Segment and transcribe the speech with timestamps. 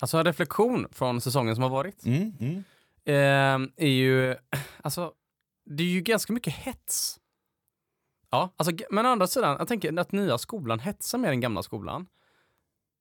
[0.00, 2.64] Alltså en reflektion från säsongen som har varit Mm, mm.
[3.04, 4.36] eh, är ju,
[4.82, 5.12] alltså,
[5.66, 7.18] det är ju ganska mycket hets.
[8.30, 11.62] Ja, alltså, men å andra sidan, jag tänker att nya skolan hetsar mer än gamla
[11.62, 12.06] skolan.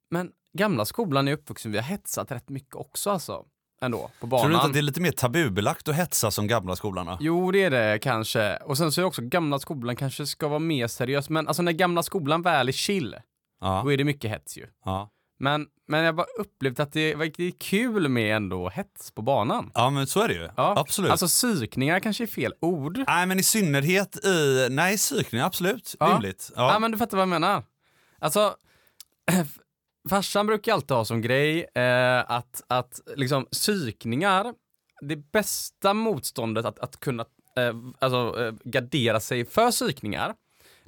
[0.10, 3.46] Men gamla skolan är uppvuxen, vi har hetsat rätt mycket också alltså.
[3.82, 4.42] Ändå, på banan.
[4.44, 7.18] Tror du inte att det är lite mer tabubelagt att hetsa som gamla skolan?
[7.20, 8.58] Jo, det är det kanske.
[8.58, 11.30] Och sen så är det också gamla skolan kanske ska vara mer seriös.
[11.30, 13.16] Men alltså när gamla skolan väl är chill,
[13.62, 14.68] Ja, då är det mycket hets ju.
[14.86, 15.10] ja.
[15.38, 19.72] Men, men jag bara upplevt att det, det är kul med ändå hets på banan.
[19.74, 20.50] ja, men så är det ju.
[20.58, 21.12] Ja, Absolut.
[21.12, 23.04] Alltså psykningar kanske är fel ord.
[23.08, 24.68] Nej, men i synnerhet i...
[24.72, 25.96] Nej, psykning, absolut.
[26.00, 26.06] Ja.
[26.14, 26.52] Rimligt.
[26.56, 26.74] Ja.
[26.74, 26.80] Ja.
[26.80, 27.64] men du fattar vad jag menar.
[28.20, 28.56] Alltså,
[30.10, 34.54] farsan brukar alltid ha som grej eh, att, att liksom psykningar,
[35.02, 37.26] det bästa motståndet att, att kunna
[37.58, 40.34] eh, alltså, eh, gardera sig för psykningar,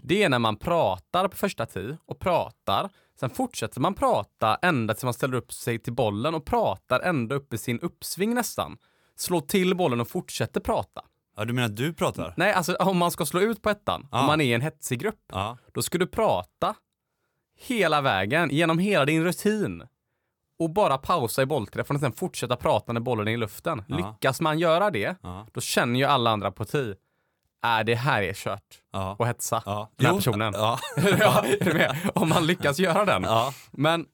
[0.04, 2.90] det är när man pratar på första tid och pratar.
[3.20, 7.36] Sen fortsätter man prata ända tills man ställer upp sig till bollen och pratar ända
[7.36, 8.78] upp i sin uppsving nästan.
[9.16, 11.02] Slår till bollen och fortsätter prata.
[11.38, 12.34] ja, du menar att du pratar?
[12.38, 14.20] Nej, alltså om man ska slå ut på ettan, Ja.
[14.20, 15.58] om man är i en hetsig grupp, Ja.
[15.74, 16.76] då ska du prata
[17.60, 19.84] hela vägen, genom hela din rutin.
[20.60, 23.84] Och bara pausa i bollträffen och sen fortsätta prata när bollen är i luften.
[23.88, 23.96] Ja.
[23.98, 25.16] Lyckas man göra det,
[25.54, 26.96] då känner ju alla andra på tid.
[27.62, 28.64] Är det här är kört.
[28.94, 29.16] Ja.
[29.20, 29.92] Och hetsa Ja.
[29.96, 30.54] den här Jo, personen.
[30.56, 30.80] Ja.
[32.16, 33.24] Om man lyckas göra den.
[33.24, 33.54] ja.
[33.72, 34.06] Men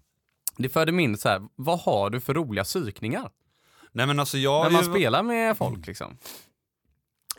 [0.58, 3.30] det förde mig in så här, vad har du för roliga psykningar?
[3.91, 4.64] Nej, men alltså jag...
[4.64, 6.17] när man ju- spelar med folk liksom.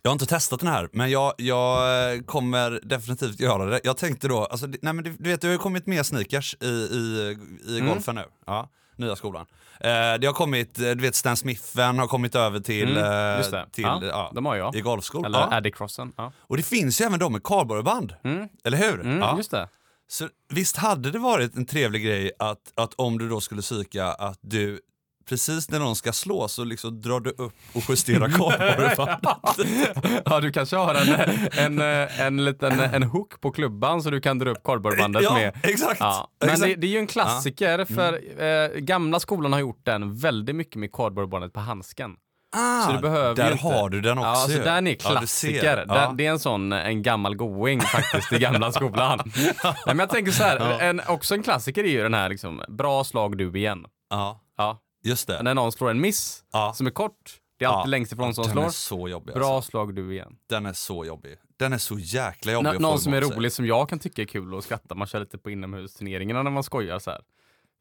[0.02, 3.80] Jag har inte testat den här, men jag, jag eh, kommer definitivt göra det.
[3.84, 6.56] Jag tänkte då, alltså, nej men du, du vet det har ju kommit mer sneakers
[6.60, 7.36] i, i,
[7.68, 7.88] i Mm.
[7.92, 8.24] golfen nu.
[8.46, 9.46] Ja, nya skolan.
[9.80, 13.38] Eh, det har kommit, eh, du vet Stan Smithen har kommit över till, Mm, eh,
[13.38, 13.66] just det.
[13.72, 14.74] till Ja, ja, de har jag.
[14.76, 15.26] i golfskor.
[15.26, 15.48] Eller ja.
[15.52, 16.12] Addy-crossen.
[16.16, 16.32] Ja.
[16.38, 18.14] Och det finns ju även de med kardborreband.
[18.24, 18.48] Mm.
[18.64, 19.00] Eller hur?
[19.00, 19.36] Mm, ja.
[19.36, 19.68] Just det.
[20.08, 24.06] Så visst hade det varit en trevlig grej att, att om du då skulle psyka
[24.06, 24.80] att du
[25.28, 30.22] precis när någon ska slå så liksom drar du upp och justerar kardborrebandet.
[30.24, 34.38] ja, du kanske har en, en, en liten en hook på klubban så du kan
[34.38, 35.56] dra upp kardborrebandet ja, med.
[35.62, 36.00] exakt.
[36.00, 36.28] Ja.
[36.40, 36.68] Men exakt.
[36.68, 40.76] det, det är ju en klassiker för eh, gamla skolan har gjort den väldigt mycket
[40.76, 42.10] med kardborrebandet på handsken.
[42.56, 43.64] Ah, Så du behöver där inte.
[43.64, 44.30] har du den också.
[44.30, 44.62] Ja, så ju.
[44.62, 45.84] den är Ja, klassiker.
[45.88, 45.94] Ja.
[45.94, 49.20] Den, det är en sån, en gammal going faktiskt i gamla skolan.
[49.64, 52.62] Nej, men jag tänker så här, en, också en klassiker är ju den här liksom,
[52.68, 53.84] bra slag du igen.
[54.10, 54.78] ja, Ja.
[55.04, 55.42] Just det.
[55.42, 56.72] När någon slår en miss Ja.
[56.76, 57.90] som är kort, det är alltid Ja.
[57.90, 58.64] längst ifrån som den slår.
[58.64, 59.34] är så jobbig.
[59.34, 59.70] Bra Alltså.
[59.70, 60.36] slag du igen.
[60.46, 61.36] Den är så jobbig.
[61.56, 64.26] Den är så jäkla jobbig att någon som är rolig som jag kan tycka är
[64.26, 64.94] kul och skratta.
[64.94, 67.20] Man kör lite på inomhusturneringarna när man skojar så här.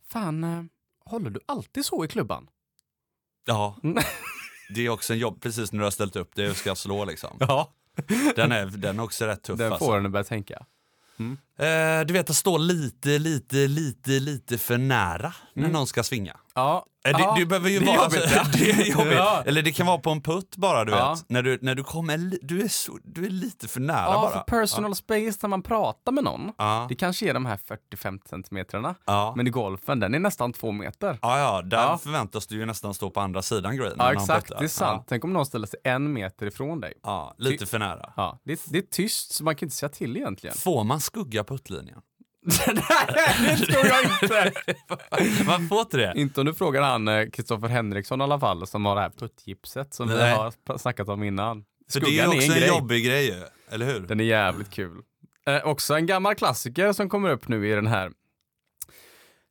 [0.09, 0.63] Fan, eh,
[1.05, 2.47] håller du alltid så i klubban?
[3.45, 3.75] Ja.
[3.83, 4.03] Mm.
[4.75, 7.37] Det är också en jobb, precis när du har ställt upp det ska slå liksom.
[7.39, 7.73] Ja.
[8.35, 9.85] Den är, den är också rätt tuff Den alltså.
[9.85, 10.65] får en att börja tänka.
[11.59, 16.37] Eh, du vet att stå lite, lite, lite, lite för nära när någon ska svinga.
[16.55, 16.85] Ja.
[17.07, 17.35] Eh, det, ja.
[17.39, 18.03] det behöver ju det är vara...
[18.05, 19.13] jobbigt, alltså, det är jobbigt.
[19.17, 19.43] Ja.
[19.45, 21.13] Eller det kan vara på en putt bara, du Ja.
[21.13, 21.29] vet.
[21.29, 24.31] När du, när du kommer, du är, så, du är lite för nära Ja, bara.
[24.31, 26.51] för personal space när man pratar med någon.
[26.57, 26.85] Ja.
[26.89, 27.59] Det kanske är de här
[27.95, 28.95] 40-50 centimetrarna.
[29.05, 29.33] Ja.
[29.37, 31.19] Men i golfen, den är nästan två meter.
[31.21, 31.97] Ja, ja, där Ja.
[31.97, 33.93] förväntas du ju nästan stå på andra sidan green.
[33.97, 34.47] Ja, exakt.
[34.59, 35.05] Det är sant.
[35.09, 36.93] Tänk om någon ställer sig en meter ifrån dig.
[37.03, 38.13] Ja, ja, lite för nära.
[38.17, 40.55] Ja, det, det är tyst, så man kan inte säga till egentligen.
[40.55, 42.01] Får man skugga puttlinjen?
[42.67, 44.53] Nej, det tror jag inte.
[45.45, 46.13] Man får inte det?
[46.15, 49.93] Inte om du frågar han Kristoffer Henriksson i alla fall, som har det här puttgipset
[49.93, 50.33] som vi Nej.
[50.33, 51.65] har pr- snackat om innan.
[51.91, 52.67] För det är Skuggan också en en, grej.
[52.67, 53.99] jobbig grej eller hur?
[53.99, 55.01] Den är jävligt kul.
[55.45, 58.11] Eh, också en gammal klassiker som kommer upp nu i den här.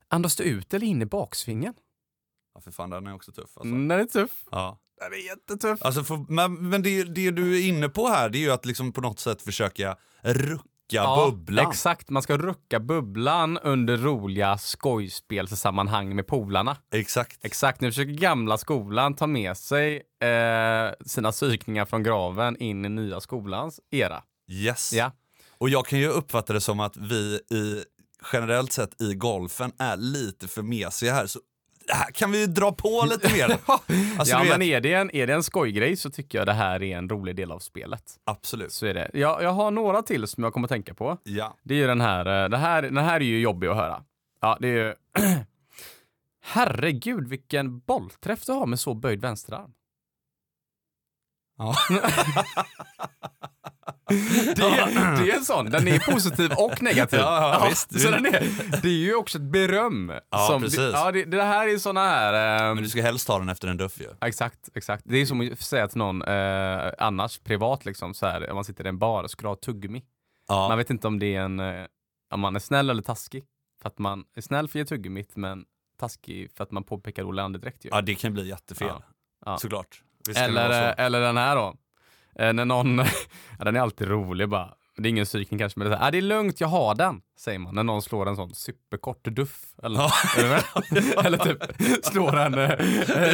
[0.08, 1.74] Andas du ut eller in i baksvingen?
[2.54, 3.62] Ja, för fan, den är också tuff alltså.
[3.74, 4.30] Den är tuff.
[4.50, 4.78] Ja.
[5.00, 5.82] Den är jättetuff.
[5.82, 8.66] Alltså, för, men men det, det du är inne på här, det är ju att
[8.66, 10.62] liksom på något sätt försöka rucka
[11.00, 11.68] bubblan.
[11.68, 16.76] Exakt, man ska rucka bubblan under roliga skojspelssammanhang med polarna.
[16.94, 17.44] Exakt.
[17.44, 22.88] Exakt, nu försöker gamla skolan ta med sig eh, sina psykningar från graven in i
[22.88, 24.22] nya skolans era.
[24.50, 24.92] Yes.
[24.92, 25.12] Ja.
[25.58, 27.84] Och jag kan ju uppfatta det som att vi i,
[28.32, 31.26] generellt sett i golfen är lite för mesiga här.
[31.26, 31.51] Så här
[32.14, 33.58] kan vi dra på lite mer.
[34.18, 36.52] Alltså, ja, vet, men är det, en, är det en skojgrej så tycker jag det
[36.52, 38.02] här är en rolig del av spelet.
[38.24, 38.72] Absolut.
[38.72, 39.10] Så är det.
[39.14, 41.18] Jag, jag har några till som jag kommer att tänka på.
[41.24, 41.56] Ja.
[41.62, 44.02] Det är ju den här, eh, det här, den här är ju jobbig att höra.
[44.40, 44.94] Ja, det är ju...
[46.44, 49.70] Herregud, vilken bollträff du har med så böjd vänsterarm.
[51.58, 51.74] Ja.
[54.56, 57.18] Det är, det är en sån, den är positiv och negativ.
[57.18, 58.00] Ja, ja, visst.
[58.00, 60.12] Så den är, det är ju också ett beröm.
[60.30, 60.78] Ja, som, precis.
[60.78, 62.32] Det, ja, det, det här är såna här...
[62.60, 64.08] ehm, Men du ska helst ta den efter en duff ju.
[64.20, 65.04] Exakt, exakt.
[65.06, 68.64] Det är som att säga till någon eh, annars privat liksom så här, om man
[68.64, 70.02] sitter i en bar och ska ha tuggummi.
[70.48, 70.68] Ja.
[70.68, 71.84] Man vet inte om det är en, eh,
[72.34, 73.44] om man är snäll eller taskig.
[73.82, 75.64] För att man är snäll för att ge tuggummit men
[76.00, 77.88] taskig för att man påpekar Olle andedräkt ju.
[77.92, 78.88] Ja, det kan bli jättefel.
[79.46, 79.58] Ja.
[79.58, 80.02] Såklart.
[80.28, 81.74] Visst Eller, eh, eller den här då.
[82.38, 82.98] Eh, när någon,
[83.58, 84.68] ja, den är alltid rolig bara.
[84.96, 86.68] Det är ingen psykning kanske, men det är, så här, ah, det är lugnt, jag
[86.68, 87.74] har den, säger man.
[87.74, 89.60] När någon slår en sån superkort duff.
[89.82, 90.12] Eller, Ja.
[91.24, 91.58] eller typ
[92.04, 92.70] slår en, eh,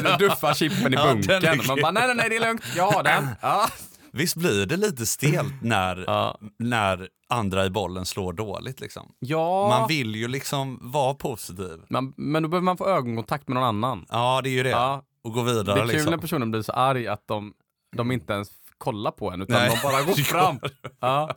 [0.07, 1.43] en duffar chippen i Ja, bunken.
[1.43, 1.83] Man grym.
[1.83, 3.29] bara, nej, nej, nej, det är lugnt, jag har den.
[3.43, 3.69] Ja.
[4.13, 6.39] Visst blir det lite stelt när, Ja.
[6.59, 9.13] när andra i bollen slår dåligt liksom?
[9.19, 9.69] ja.
[9.79, 11.81] Man vill ju liksom vara positiv.
[11.91, 14.07] Man, men då behöver man få ögonkontakt med någon annan.
[14.09, 14.71] Ja, det är ju det.
[14.71, 15.03] Ja.
[15.25, 16.11] Och gå Det vidare är kul liksom.
[16.11, 17.53] när personen blir så arg att de,
[17.97, 19.69] de inte ens kollar på en, utan Nej.
[19.83, 20.61] de bara går fram.
[21.01, 21.31] Ja.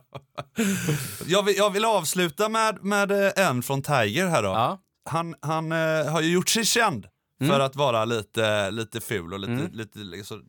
[1.26, 4.48] Jag vill, jag vill avsluta med, med eh, en från Tiger här då.
[4.48, 4.78] Ja.
[5.10, 7.06] Han, han eh, har ju gjort sig känd
[7.40, 7.52] Mm.
[7.54, 10.42] för att vara lite, lite ful och lite, lite liksom,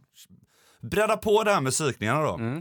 [0.81, 2.33] bredda på det här med psykningarna då.
[2.33, 2.57] Mm.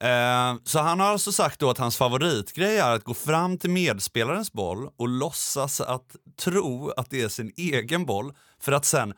[0.00, 3.70] Eh, så han har alltså sagt då att hans favoritgrej är att gå fram till
[3.70, 9.14] medspelarens boll och låtsas att tro att det är sin egen boll för att sen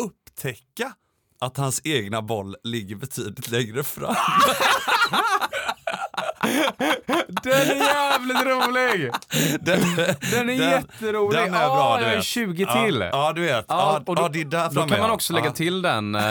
[0.00, 0.92] upptäcka
[1.38, 4.14] att hans egna boll ligger betydligt längre fram.
[7.42, 9.10] Den är jävligt rolig!
[9.60, 9.80] Den,
[10.30, 11.40] Den är jätterolig.
[11.40, 12.24] Den är bra, du jag är vet.
[12.24, 13.08] 20 ja, till.
[13.12, 13.64] Ja, du vet.
[13.68, 15.12] Ja, och då, ja, det är där då kan man ja.
[15.12, 15.52] också lägga ja.
[15.52, 16.14] till den.
[16.14, 16.22] eh,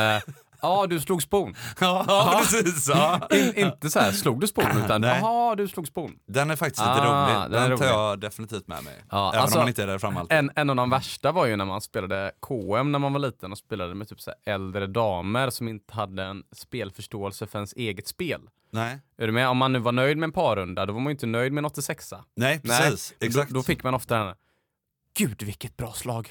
[0.66, 1.56] Ja, du slog spon.
[1.80, 2.90] Ja, precis.
[2.90, 3.28] Ja.
[3.32, 5.20] In, inte så här, slog du spon, utan Nej.
[5.22, 6.16] jaha, du slog spon.
[6.28, 7.42] Den är faktiskt lite Ah, rolig.
[7.42, 7.94] Den, den är tar rolig.
[7.94, 8.94] jag definitivt med mig.
[9.12, 10.38] Ja, Även alltså, om man inte är där framme alltid.
[10.38, 13.52] En, en av de värsta var ju när man spelade KM när man var liten
[13.52, 17.74] och spelade med typ så här äldre damer som inte hade en spelförståelse för ens
[17.74, 18.42] eget spel.
[18.72, 19.00] Nej.
[19.18, 19.48] Är du med?
[19.50, 21.62] Om man nu var nöjd med en parrunda, då var man ju inte nöjd med
[21.62, 23.14] en 86 Nej, precis.
[23.20, 23.50] Nej, Exakt.
[23.50, 24.36] Då, då fick man ofta den här,
[25.18, 26.30] Gud vilket bra slag.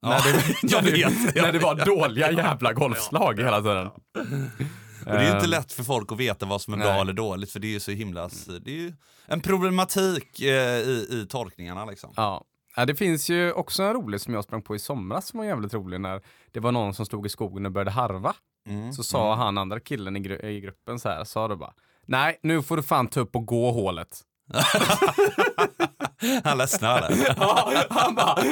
[0.00, 1.34] Ja, När det, jag när det- vet.
[1.34, 3.86] När det var dåliga jävla golfslag hela tiden.
[3.86, 6.92] Och det är ju inte Ehm, lätt för folk att veta vad som är bra
[6.92, 7.00] Nej.
[7.00, 8.30] eller dåligt för det är ju så himla...
[8.60, 8.92] Det är ju
[9.26, 12.12] en problematik eh, i, i tolkningarna liksom.
[12.16, 12.44] Ja.
[12.76, 15.46] ja, det finns ju också en rolig som jag sprang på i somras som var
[15.46, 16.22] jävligt rolig när
[16.52, 18.34] det var någon som stod i skogen och började harva.
[18.68, 18.92] Mm.
[18.92, 21.72] Så sa han andra killen i, gru- i gruppen så här, sa då bara
[22.06, 24.20] Nej, nu får du fan ta upp och gå hålet.
[26.44, 27.34] Han ledsnar där.
[27.36, 28.50] Ja, han bara, nu,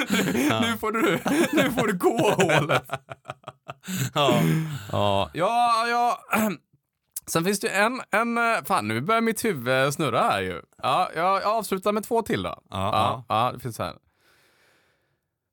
[0.60, 1.18] nu, får du,
[1.52, 2.82] nu får du gå hålet.
[4.14, 4.40] Ja.
[4.92, 6.20] Ja, ja, ja.
[7.26, 10.62] Sen finns det en, en, eh, fan nu börjar mitt huvud snurra här ju.
[10.82, 12.48] Ja, jag, avslutar med två till då.
[12.48, 13.96] Ja, ja, ja det finns här.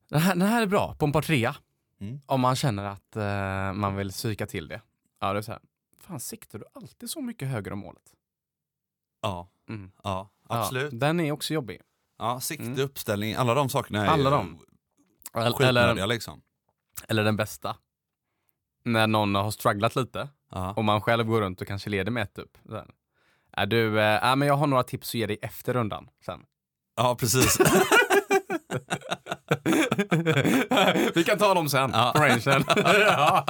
[0.10, 1.56] Den här, den här är bra, på en par trea.
[2.02, 2.20] Mm.
[2.26, 4.82] Om man känner att eh, man vill psyka till det.
[5.20, 5.62] Ja, det är så här.
[6.00, 8.04] Fan, siktar du alltid så mycket högre om målet?
[9.22, 9.92] Ja, Mm.
[10.04, 10.94] ja, absolut.
[10.94, 11.82] Ja, den är också jobbig.
[12.22, 12.80] Ja, sikte, Mm.
[12.80, 14.60] uppställning, alla de sakerna är Alla de.
[15.34, 16.42] Skitnödiga eller, liksom.
[17.08, 17.76] eller den bästa.
[18.86, 20.74] När någon har strugglat lite Ja.
[20.74, 22.40] och man själv går runt och kanske leder med ett
[22.72, 22.88] här.
[23.52, 26.40] Är du, äh, äh, men jag har några tips att ge dig efter rundan sen.
[26.96, 27.58] ja, precis.
[31.16, 32.14] Vi kan ta dem sen, Ja.
[32.16, 32.64] rangen.
[33.08, 33.46] ja.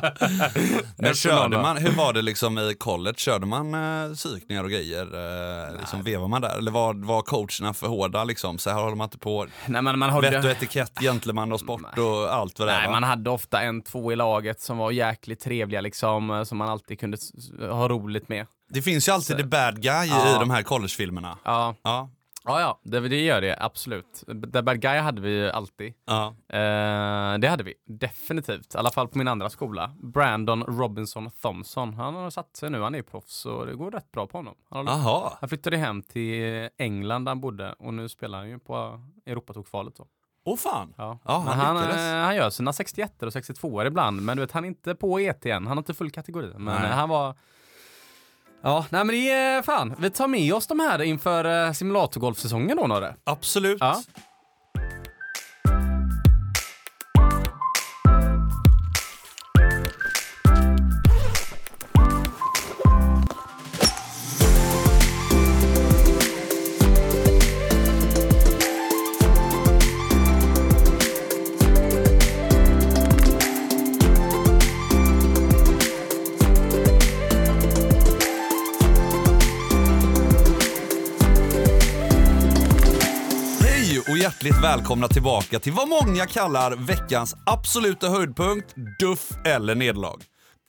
[0.98, 3.16] Men körde man, hur var det liksom i college?
[3.18, 5.02] Körde man eh, psykningar och grejer?
[5.70, 6.58] Eh, liksom, vevar man där?
[6.58, 8.58] Eller var, var coacherna för hårda liksom?
[8.58, 9.48] Så här håller man inte på.
[9.66, 12.78] Nej, men man Vett och hade, etikett, gentleman och sport och allt vad det är
[12.78, 12.92] nej, va?
[12.92, 16.70] man hade ofta en, två i laget som var jäkligt trevliga liksom, eh, som man
[16.70, 17.18] alltid kunde
[17.72, 18.46] ha roligt med.
[18.74, 20.36] Det finns ju alltid Så- the bad guy Ja.
[20.36, 21.38] i de här collegefilmerna.
[21.44, 22.10] Ja, Ja,
[22.44, 24.24] ja, ja det, det gör det absolut.
[24.54, 25.94] The bad guy hade vi alltid.
[26.06, 26.36] ja.
[26.50, 29.92] Eh, det hade vi definitivt, i alla fall på min andra skola.
[30.00, 31.94] Brandon Robinson Thompson.
[31.94, 34.56] Han har satt sig nu, han är proffs och det går rätt bra på honom.
[34.70, 38.60] Han, har, han flyttade hem till England där han bodde och nu spelar han ju
[38.60, 40.00] på Europatokvalet.
[40.44, 40.94] Åh fan.
[40.98, 41.20] Ja.
[41.26, 44.64] Ja, han han, eh, han gör sina 61 och 62 ibland, men du vet, han
[44.64, 45.68] är inte på ET än.
[45.68, 46.54] Han har inte full kategori.
[46.58, 46.92] Men Nej.
[46.92, 47.36] han var...
[48.64, 49.96] Ja, nej men det är fan.
[50.00, 53.16] Vi tar med oss de här inför eh, simulatorgolfsäsongen då, Norre.
[53.24, 53.78] Absolut.
[53.80, 54.02] Ja.
[84.78, 90.18] Välkomna tillbaka till vad många kallar veckans absoluta höjdpunkt, duff eller nederlag.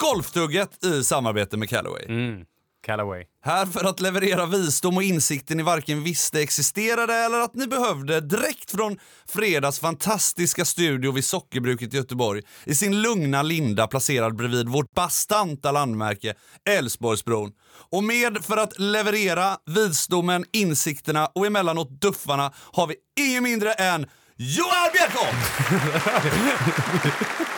[0.02, 2.04] Golftugget i samarbete med Callaway.
[2.08, 2.44] Mm.
[2.82, 3.24] Callaway.
[3.44, 8.20] Här för att leverera visdom och insikter ni varken visste existerade eller att ni behövde
[8.20, 8.98] direkt från
[9.28, 15.72] fredags fantastiska studio vid Sockerbruket i Göteborg i sin lugna linda placerad bredvid vårt bastanta
[15.72, 16.34] landmärke
[16.70, 17.52] Älvsborgsbron.
[17.90, 24.06] Och med för att leverera visdomen, insikterna och emellanåt duffarna har vi ingen mindre än
[24.36, 25.36] Johan Bjerkholm!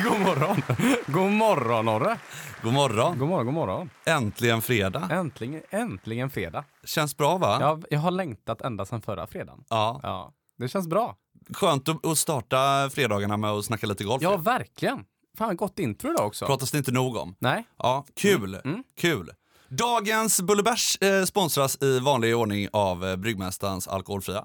[0.04, 0.62] God morgon!
[1.06, 2.18] God morgon, Norre!
[2.62, 3.18] God morgon.
[3.18, 3.90] God morgon, god morgon.
[4.06, 5.08] Äntligen fredag.
[5.10, 6.64] Äntligen, äntligen fredag.
[6.84, 7.56] Känns bra va?
[7.60, 9.64] Jag, jag har längtat ända sedan förra fredagen.
[9.68, 10.00] Ja.
[10.02, 11.16] Ja, det känns bra.
[11.54, 14.22] Skönt att starta fredagarna med att snacka lite golf.
[14.22, 15.04] Ja, verkligen.
[15.38, 16.46] Fan, gott intro idag också.
[16.46, 17.36] Pratas det inte nog om.
[17.38, 17.64] Nej?
[17.78, 18.60] Ja, kul.
[19.00, 19.30] Kul.
[19.68, 24.44] Dagens Bullebärs eh, sponsras i vanlig ordning av eh, Bryggmästarens Alkoholfria.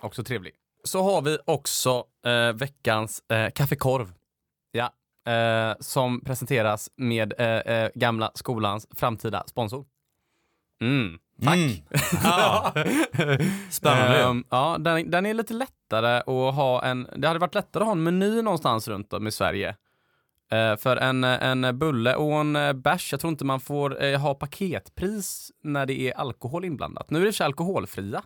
[0.00, 0.52] Också trevlig.
[0.88, 4.12] Så har vi också eh, veckans eh, kaffekorv.
[4.70, 4.90] Ja.
[5.32, 9.84] Eh, som presenteras med eh, eh, gamla skolans framtida sponsor.
[10.82, 11.18] Mm.
[11.42, 11.56] Tack.
[11.56, 11.70] Mm.
[12.24, 12.72] Ja.
[13.70, 14.22] Spännande.
[14.22, 17.08] Ehm, ja, den, den är lite lättare att ha en...
[17.16, 19.76] Det hade varit lättare att ha en meny någonstans runt om i Sverige.
[20.50, 24.34] Eh, för en, en bulle och en bärs, jag tror inte man får eh, ha
[24.34, 27.10] paketpris när det är alkohol inblandat.
[27.10, 28.22] Nu är det för sig alkoholfria,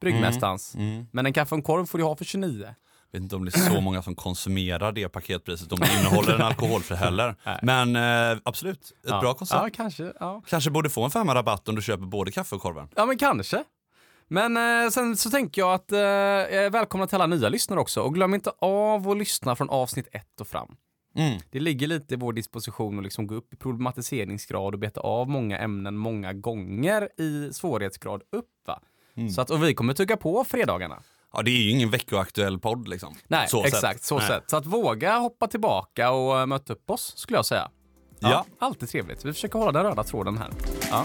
[0.00, 0.74] Bryggmästarens.
[0.74, 1.06] Mm.
[1.12, 2.74] Men en kaffe och en korv får du ha för 29.
[3.12, 6.42] vet inte om det är så många som konsumerar det paketpriset om det innehåller en
[6.50, 7.36] alkoholfri heller.
[7.62, 9.20] Men eh, absolut, ett ja.
[9.20, 9.60] bra koncept.
[9.62, 10.12] Ja, kanske.
[10.20, 10.42] Ja.
[10.46, 12.88] Kanske borde få en femma rabatt om du köper både kaffe och korven.
[12.96, 13.64] Ja, men kanske.
[14.28, 18.00] Men eh, sen så tänker jag att eh, välkomna till alla nya lyssnare också.
[18.00, 20.76] Och glöm inte av att lyssna från avsnitt ett och fram.
[21.16, 21.40] Mm.
[21.50, 25.28] Det ligger lite i vår disposition att liksom gå upp i problematiseringsgrad och beta av
[25.28, 28.50] många ämnen många gånger i svårighetsgrad upp.
[28.66, 28.80] Va?
[29.16, 29.30] Mm.
[29.30, 31.02] Så att, och vi kommer tugga på fredagarna.
[31.32, 33.14] Ja, det är ju ingen veckoaktuell podd liksom.
[33.28, 33.80] Nej, Så exakt.
[33.96, 34.04] sett.
[34.04, 34.28] Så Nej.
[34.28, 34.44] sätt.
[34.46, 37.70] Så att våga hoppa tillbaka och uh, möta upp oss, skulle jag säga.
[38.18, 38.46] Ja.
[38.58, 39.24] Alltid trevligt.
[39.24, 40.50] Vi försöker hålla den röda tråden här.
[40.90, 41.04] Ja.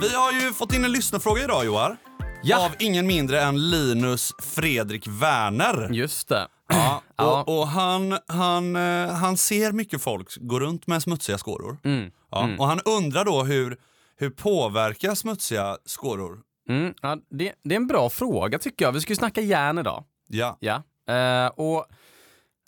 [0.00, 1.96] Vi har ju fått in en lyssnarfråga idag Joar.
[2.44, 2.66] Ja.
[2.66, 5.90] Av ingen mindre än Linus Fredrik Werner.
[5.92, 6.48] Just det.
[6.68, 11.78] Ja, och, och han, han, eh, han ser mycket folk gå runt med smutsiga skåror.
[11.84, 12.10] Mm.
[12.30, 13.76] Ja, Och han undrar då hur,
[14.16, 16.40] hur påverkar smutsiga skåror?
[16.68, 16.94] Mm.
[17.02, 18.92] Ja, det, det är en bra fråga tycker jag.
[18.92, 20.04] Vi ska ju snacka järn idag.
[20.28, 20.58] Ja.
[20.60, 20.82] Ja.
[21.14, 21.86] Eh, och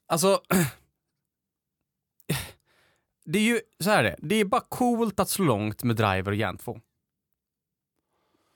[0.08, 0.40] alltså...
[3.24, 4.16] det är ju så här är det.
[4.18, 6.78] Det är bara coolt att slå långt med driver och järn 2.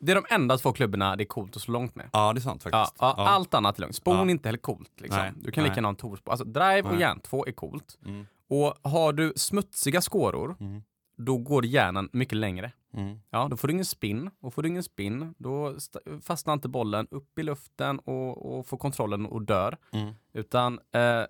[0.00, 2.11] Det är de enda två klubborna det är coolt att slå långt med.
[2.12, 2.95] ja, det är sant faktiskt.
[3.00, 3.28] ja, Ja.
[3.28, 3.97] Allt annat är lugnt.
[3.97, 5.00] Spon är inte heller coolt.
[5.00, 5.19] Liksom.
[5.21, 6.31] Nej, Du kan lika gärna ha en torspon.
[6.33, 7.00] Alltså drive och Nej.
[7.00, 7.99] järn 2 är coolt.
[8.07, 8.26] Mm.
[8.50, 10.83] Och har du smutsiga skåror, Mm.
[11.17, 12.73] då går järnen mycket längre.
[12.95, 13.21] Mm.
[13.31, 14.31] Ja, då får du ingen spin.
[14.40, 18.67] Och får du ingen spin, då st- fastnar inte bollen upp i luften och, och
[18.67, 19.76] får kontrollen och dör.
[19.93, 20.14] Mm.
[20.33, 20.81] Utan eh,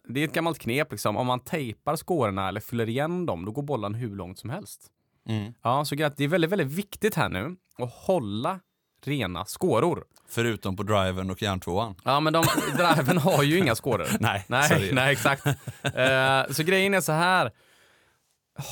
[0.09, 1.17] det är ett gammalt knep liksom.
[1.17, 4.91] Om man tejpar skårorna eller fyller igen dem, då går bollen hur långt som helst.
[5.29, 5.53] Mm.
[5.63, 8.61] Ja, så det är väldigt, väldigt viktigt här nu att hålla
[9.05, 10.05] rena skåror.
[10.29, 11.95] Förutom på driven och järntvåan.
[12.05, 12.45] Ja, men de,
[12.77, 14.07] driven har ju inga skåror.
[14.21, 15.47] Nej, Nej, nej exakt.
[15.95, 17.53] Eh, så grejen är så här.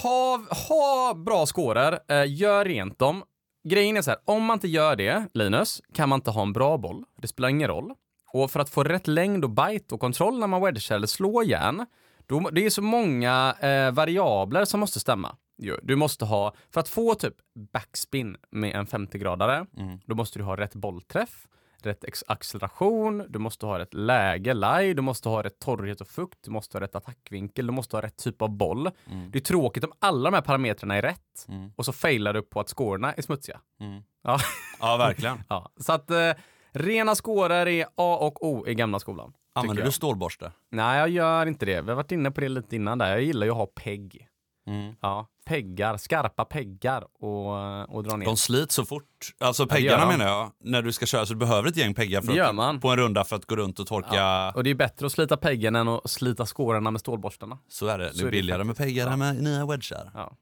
[0.02, 3.22] Ha, ha bra skåror, eh, gör rent dem.
[3.68, 6.52] Grejen är så här, om man inte gör det, Linus, kan man inte ha en
[6.52, 7.04] bra boll.
[7.22, 7.94] Det spelar ingen roll.
[8.32, 11.44] Och för att få rätt längd och bite och kontroll när man wedgar eller slår
[11.44, 11.86] järn,
[12.26, 15.36] då, det är så många eh, variabler som måste stämma.
[15.82, 17.34] Du måste ha, för att få typ
[17.72, 19.98] backspin med en 50-gradare, Mm.
[20.06, 21.46] då måste du ha rätt bollträff,
[21.82, 26.38] rätt acceleration, du måste ha rätt läge, lie, du måste ha rätt torrhet och fukt,
[26.44, 28.90] du måste ha rätt attackvinkel, du måste ha rätt typ av boll.
[29.10, 29.30] Mm.
[29.30, 31.70] Det är tråkigt om alla de här parametrarna är rätt Mm.
[31.76, 33.60] och så failar du på att scorerna är smutsiga.
[33.80, 34.02] Mm.
[34.22, 34.38] Ja.
[34.80, 35.42] Ja, verkligen.
[35.48, 35.70] ja.
[35.76, 36.32] Så att eh,
[36.72, 39.32] rena scorer är A och O i gamla skolan.
[39.54, 40.52] Använder du stålborste?
[40.70, 41.80] Nej, jag gör inte det.
[41.80, 43.08] Vi har varit inne på det lite innan där.
[43.08, 44.28] Jag gillar ju att ha pegg.
[44.66, 44.94] Mm.
[45.00, 48.26] Ja, peggar, skarpa peggar och, och dra ner.
[48.26, 49.04] De slits så fort.
[49.38, 50.08] Alltså peggarna de.
[50.18, 52.80] menar jag, när du ska köra så du behöver ett gäng peggar för att, man.
[52.80, 54.52] på en runda för att gå runt och torka.
[54.54, 57.58] Och det är bättre att slita peggen än att slita skårarna med stålborstarna.
[57.68, 58.12] Så är det.
[58.12, 59.12] Så Det är är det billigare med peggar Ja.
[59.12, 60.10] än med nya wedgar.
[60.14, 60.32] Ja.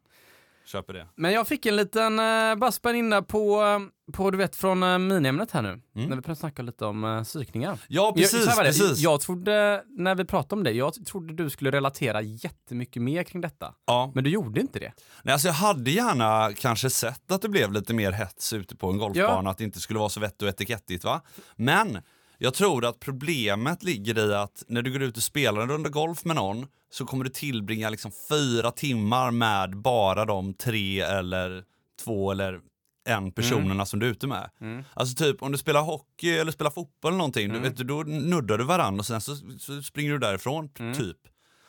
[0.65, 1.07] Köper det.
[1.15, 4.99] Men jag fick en liten uh, bara spänninna på, eh, på, du vet, från uh,
[4.99, 5.69] miniämnet här nu.
[5.69, 5.83] Mm.
[5.95, 7.79] När vi började snacka lite om uh, psykningar.
[7.89, 8.47] Ja, precis.
[8.47, 8.99] jag, precis.
[8.99, 13.41] jag trodde, när vi pratade om det, jag trodde du skulle relatera jättemycket mer kring
[13.41, 13.75] detta.
[13.87, 14.13] ja.
[14.15, 14.93] Men du gjorde inte det.
[15.23, 18.91] Nej, alltså jag hade gärna kanske sett att det blev lite mer hets ute på
[18.91, 21.05] en golfbana, att det inte skulle vara så vett och etikettigt.
[21.05, 21.21] Va?
[21.57, 21.99] Men
[22.45, 25.89] jag tror att problemet ligger i att när du går ut och spelar en runda
[25.91, 31.65] golf med någon så kommer du tillbringa liksom fyra timmar med bara de tre eller
[32.05, 32.61] två eller
[33.09, 34.51] en personerna som du är ute med.
[34.61, 34.85] Mm.
[34.95, 37.63] Alltså typ om du spelar hockey eller spelar fotboll eller någonting, du, Mm.
[37.63, 40.95] vet, du, då nuddar du varandra och sen så, så springer du därifrån, Mm.
[40.95, 41.17] typ.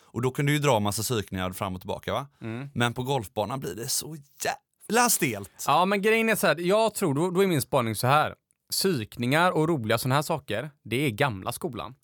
[0.01, 2.27] Och då kan du ju dra massa psykningar fram och tillbaka va?
[2.41, 2.69] Mm.
[2.73, 4.17] Men på golfbanan blir det så
[4.89, 5.51] jävla stelt.
[5.67, 8.35] Ja, men grejen är så här, jag tror, då, då är min spaning så här.
[8.79, 11.95] Psykningar och roliga sådana här saker, det är gamla skolan.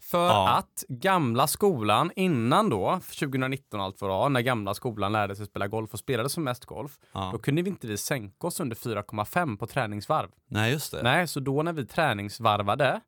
[0.00, 0.48] För Ja.
[0.56, 5.66] att gamla skolan innan då, 2019 allt vad det när gamla skolan lärde sig spela
[5.68, 7.28] golf och spelade som mest golf, Ja.
[7.32, 10.28] då kunde vi inte vi sänka oss under 4,5 på träningsvarv.
[10.48, 11.02] Nej, just det.
[11.02, 13.00] Nej, så då när vi träningsvarvade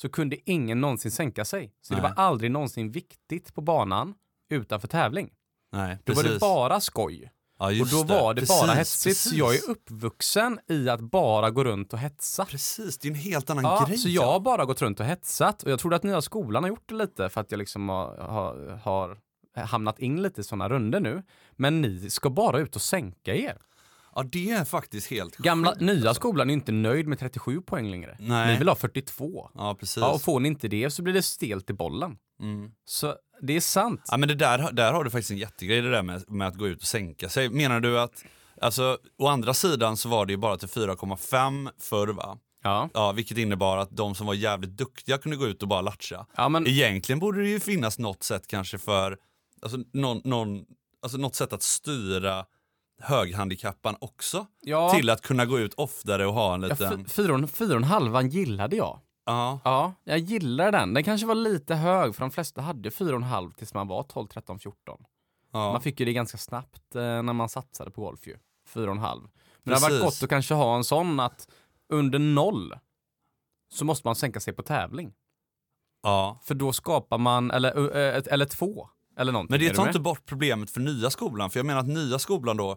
[0.00, 1.72] så kunde ingen någonsin sänka sig.
[1.80, 2.10] Så det Nej.
[2.16, 4.14] var aldrig någonsin viktigt på banan
[4.50, 5.30] utanför tävling.
[5.72, 6.24] Nej, Då precis.
[6.26, 7.30] var det bara skoj.
[7.60, 9.16] Ja, Och då var det bara Precis, hetsigt.
[9.30, 12.44] Så jag är uppvuxen i att bara gå runt och hetsa.
[12.44, 13.98] Precis, det är en helt annan Ja, grej.
[13.98, 16.68] så jag har bara gått runt och hetsat och jag trodde att nya skolan har
[16.68, 19.18] gjort det lite för att jag liksom har, har, har
[19.64, 21.22] hamnat in lite i sådana runder nu.
[21.56, 23.56] Men ni ska bara ut och sänka er.
[24.14, 26.14] Ja, det är faktiskt helt Gamla, sjukt, nya alltså.
[26.14, 28.16] skolan är inte nöjd med 37 poäng längre.
[28.20, 28.52] Nej.
[28.52, 29.50] Ni vill ha 42.
[29.54, 29.96] Ja, precis.
[29.96, 32.16] Ja, och får ni inte det så blir det stelt i bollen.
[32.40, 32.70] Mm.
[32.84, 34.00] Så det är sant.
[34.10, 36.54] Ja, men det där, där har du faktiskt en jättegrej det där med, med att
[36.56, 37.48] gå ut och sänka sig.
[37.48, 38.24] Menar du att,
[38.60, 42.38] alltså, å andra sidan så var det ju bara till 4,5 förr va?
[42.62, 45.80] Ja, Ja, vilket innebar att de som var jävligt duktiga kunde gå ut och bara
[45.80, 46.26] latcha.
[46.36, 49.16] ja men Egentligen borde det ju finnas något sätt kanske för,
[49.62, 50.64] alltså, någon, någon,
[51.02, 52.44] alltså något sätt att styra
[53.02, 54.46] höghandikappan också.
[54.62, 57.00] ja, Till att kunna gå ut oftare och ha en ja, liten...
[57.04, 59.00] och- fyra och en halvan gillade jag.
[59.30, 60.94] Ja, Ja, jag gillar den.
[60.94, 63.88] Den kanske var lite hög för de flesta hade fyra och en halv tills man
[63.88, 65.04] var 12, 13, 14.
[65.52, 65.72] ja.
[65.72, 68.36] Man fick ju det ganska snabbt eh, när man satsade på golf ju.
[68.68, 69.22] Fyra och en halv.
[69.22, 69.30] Men
[69.64, 70.20] det har varit Precis.
[70.20, 71.48] gott att kanske ha en sån att
[71.88, 72.74] under noll
[73.72, 75.12] så måste man sänka sig på tävling.
[76.02, 76.40] ja.
[76.42, 79.52] För då skapar man, eller, ett, eller två, eller någonting.
[79.58, 81.50] Men det tar inte bort problemet för nya skolan.
[81.50, 82.70] För jag menar att nya skolan då,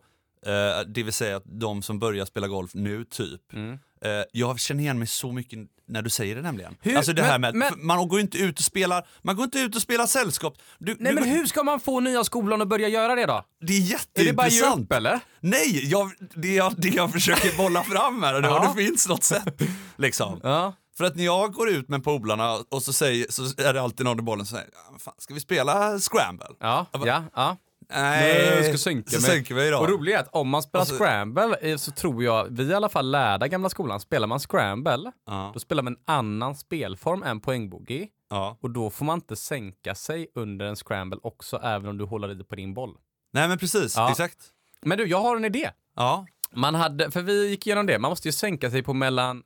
[0.45, 3.53] eh, det vill säga att de som börjar spela golf nu typ.
[3.53, 3.79] Mm.
[4.05, 6.75] Eh, jag känner igen mig så mycket när du säger det nämligen.
[6.81, 9.43] Hur- Alltså det här men- med, men- man går inte ut och spelar, man går
[9.45, 10.57] inte ut och spelar sällskap.
[10.79, 13.43] Du, Nej du, men hur ska man få nya skolan att börja göra det då?
[13.62, 14.86] Det är Är det bara ge jätteintressant.
[14.86, 15.19] upp eller?
[15.39, 18.74] Nej, jag, det, jag, det jag försöker bolla fram här, det, Ja.
[18.77, 19.62] det finns något sätt.
[19.98, 20.39] Liksom.
[20.43, 20.74] Ja.
[20.98, 24.05] För att när jag går ut med polarna och så, säger, så är det alltid
[24.05, 26.48] någon i bollen som säger, "Ja, fan, ska vi spela scramble?
[26.60, 27.57] Ja, bara, ja, ja.
[27.95, 29.31] Nej, jag ska sänka så mig.
[29.31, 29.81] sänker vi idag.
[29.81, 32.63] Och roligt är att om man spelar Och så- scramble eh, så tror jag, vi
[32.63, 36.55] i alla fall lärda gamla skolan, spelar man scramble, Ja, då spelar man en annan
[36.55, 38.07] spelform än poängbogey.
[38.29, 38.57] ja.
[38.61, 42.41] Och då får man inte sänka sig under en scramble också, även om du håller
[42.41, 42.98] i på din boll.
[43.33, 44.11] Nej men precis, Ja.
[44.11, 44.37] exakt.
[44.81, 45.70] Men du, jag har en idé.
[45.96, 49.44] Ja, Man hade, för vi gick igenom det, man måste ju sänka sig på mellan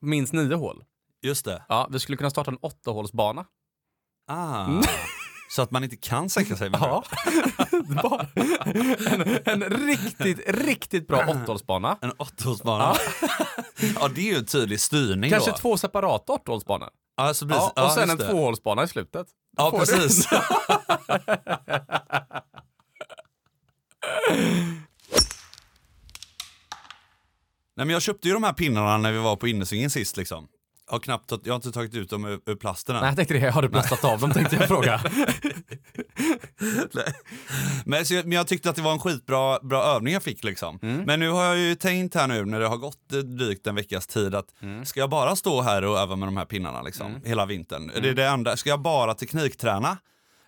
[0.00, 0.84] minst nio hål.
[1.22, 1.62] just det.
[1.68, 3.44] Ja, vi skulle kunna starta en åttahålsbana.
[4.28, 4.66] Ah.
[5.50, 7.04] Så att man inte kan sänka sig med Ja.
[9.44, 11.98] En, en riktigt, riktigt bra åttahålsbana.
[12.00, 12.96] En åttahålsbana.
[13.94, 14.08] Ja.
[14.08, 15.56] det är ju en tydlig styrning Kanske då.
[15.56, 16.90] två separata åttahålsbana.
[17.16, 17.70] Ja, så precis.
[17.76, 18.28] Ja, och sen en det.
[18.30, 19.26] tvåhålsbana i slutet.
[19.56, 20.28] Ja, precis.
[27.76, 30.48] Nej, men jag köpte ju de här pinnarna när vi var på innesvingen sist liksom.
[30.90, 33.00] Har, knappt, tagit- jag har inte tagit ut dem ur, ur plasten än.
[33.02, 33.50] Nej, jag tänkte det.
[33.50, 35.00] Har du plastat av dem tänkte jag fråga.
[37.84, 40.44] Men, så jag, men jag tyckte att det var en skitbra bra övning jag fick
[40.44, 40.78] liksom.
[40.82, 41.02] Mm.
[41.02, 43.74] Men nu har jag ju tänkt här nu när det har gått eh, drygt en
[43.74, 44.84] veckas tid att Mm.
[44.84, 47.90] ska jag bara stå här och öva med de här pinnarna liksom hela vintern?
[48.02, 48.56] Det är det enda.
[48.56, 49.96] Ska jag bara teknikträna?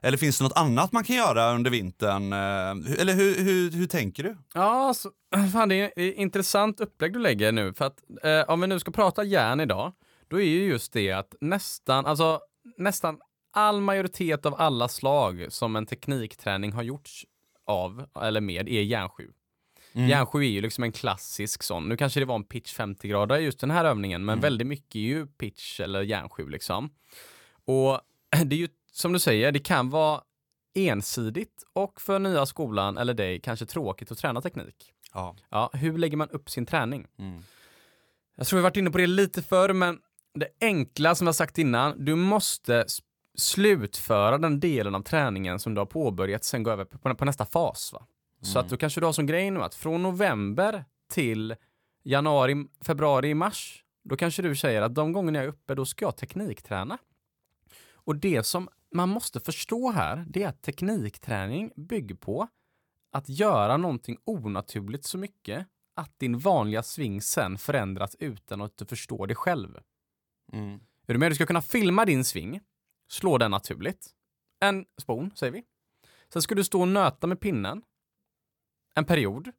[0.04, 2.32] Eller finns det något annat man kan göra under vintern?
[2.32, 4.36] Eh, Eller hur, hur, hur tänker du?
[4.54, 5.10] Ja, så,
[5.52, 7.74] fan, det är ett intressant upplägg du lägger nu.
[7.74, 9.92] För att eh, om vi nu ska prata järn idag,
[10.32, 12.40] då är ju just det att nästan, alltså
[12.76, 17.26] nästan all majoritet av alla slag som en teknikträning har gjorts
[17.66, 19.32] av, eller med, är järn 7.
[19.92, 20.08] Mm.
[20.08, 21.88] Järn 7 är ju liksom en klassisk sån.
[21.88, 24.94] Nu kanske det var en pitch 50 grader just den här övningen, men väldigt mycket
[24.94, 26.90] är ju pitch eller järn 7 liksom.
[27.64, 28.00] Och
[28.44, 30.22] det är ju som du säger, det kan vara
[30.74, 34.92] ensidigt och för nya skolan eller dig kanske tråkigt att träna teknik.
[35.14, 35.36] Ja.
[35.48, 37.06] Ja, hur lägger man upp sin träning?
[37.18, 37.42] Mm.
[38.36, 40.00] Jag tror vi varit inne på det lite förr, men
[40.34, 42.86] det enkla som jag sagt innan, du måste
[43.34, 47.46] slutföra den delen av träningen som du har påbörjat, sen gå över på, på nästa
[47.46, 47.92] fas.
[47.92, 48.06] Va?
[48.40, 51.54] Så att då kanske du har som grej nu att från november till
[52.02, 56.04] januari, februari, mars, då kanske du säger att de gångerna jag är uppe, då ska
[56.04, 56.98] jag teknikträna.
[57.94, 62.48] Och det som man måste förstå här, det är att teknikträning bygger på
[63.12, 68.86] att göra någonting onaturligt så mycket att din vanliga sving sen förändras utan att du
[68.86, 69.78] förstår det själv.
[70.52, 70.80] Mm.
[71.06, 71.30] Är du med?
[71.30, 72.60] Du ska kunna filma din sving,
[73.08, 74.06] slå den naturligt.
[74.60, 75.62] En spon, säger vi.
[76.32, 77.82] Sen ska du stå och nöta med pinnen
[78.94, 79.50] en period.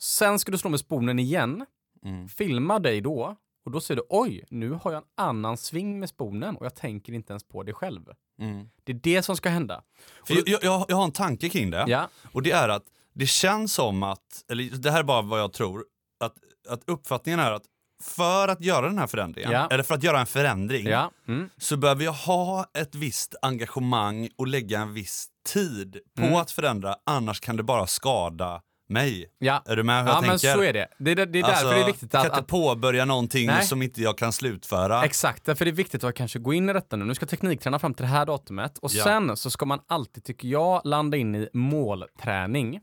[0.00, 1.66] Sen ska du slå med sponen igen,
[2.04, 2.28] Mm.
[2.28, 6.08] filma dig då och då ser du oj, nu har jag en annan sving med
[6.08, 8.10] sponen och jag tänker inte ens på det själv.
[8.38, 8.70] Mm.
[8.84, 9.82] Det är det som ska hända.
[10.26, 11.84] För jag, jag, jag har en tanke kring det.
[11.88, 15.40] Ja, Och det är att det känns som att, eller det här är bara vad
[15.40, 15.84] jag tror,
[16.20, 16.36] att,
[16.68, 17.64] att uppfattningen är att
[18.04, 19.68] för att göra den här förändringen, Ja.
[19.70, 21.10] eller för att göra en förändring, Ja.
[21.28, 21.50] Mm.
[21.58, 26.34] så behöver jag ha ett visst engagemang och lägga en viss tid på Mm.
[26.36, 29.26] att förändra, annars kan det bara skada mig.
[29.38, 29.62] Ja.
[29.66, 30.54] Är du med hur Ja jag men tänker?
[30.54, 30.88] så är det.
[30.98, 33.46] Det är, det är Alltså, därför det är viktigt kan att, inte att påbörja någonting
[33.46, 33.64] Nej.
[33.66, 35.04] som inte jag kan slutföra.
[35.04, 37.04] Exakt, därför är det viktigt att kanske gå in i detta nu.
[37.04, 39.04] Nu ska teknikträna fram till det här datumet och Ja.
[39.04, 42.80] sen så ska man alltid, tycker jag, landa in i målträning.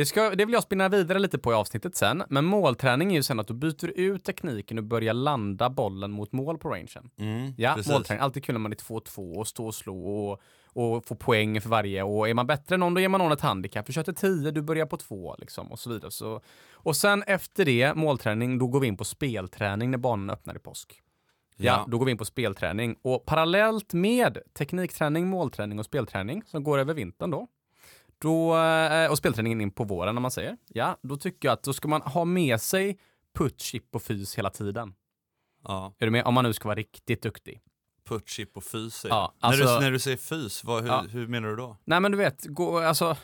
[0.00, 3.14] Det, ska, det vill jag spinna vidare lite på i avsnittet sen, men målträning är
[3.16, 7.10] ju sen att du byter ut tekniken och börjar landa bollen mot mål på rangen.
[7.18, 7.92] Mm, Ja, precis.
[7.92, 8.22] målträning.
[8.22, 10.40] Alltid kul när man är 2-2 och stå och slå och,
[10.72, 12.02] och få poäng för varje.
[12.02, 13.86] Och är man bättre än någon, då ger man någon ett handikapp.
[13.86, 16.10] Du kör till 10, du börjar på 2 liksom och så vidare.
[16.10, 16.40] Så,
[16.72, 20.58] och sen efter det, målträning, då går vi in på spelträning när banan öppnar i
[20.58, 21.00] påsk.
[21.56, 21.84] Ja, Ja.
[21.88, 22.96] då går vi in på spelträning.
[23.02, 27.46] Och parallellt med teknikträning, målträning och spelträning som går över vintern då,
[28.20, 31.62] då eh, och spelträningen in på våren när man säger, ja, då tycker jag att
[31.62, 32.98] då ska man ha med sig
[33.38, 34.94] putt, chip och fys hela tiden.
[35.64, 35.94] Ja.
[35.98, 36.24] Är du med?
[36.24, 37.60] Om man nu ska vara riktigt duktig.
[38.08, 39.06] Put, chip och fys.
[39.08, 41.04] Ja, när, alltså- du, när du säger fys, vad, hur, Ja.
[41.10, 41.76] hur menar du då?
[41.84, 43.16] Nej men du vet, gå, alltså, om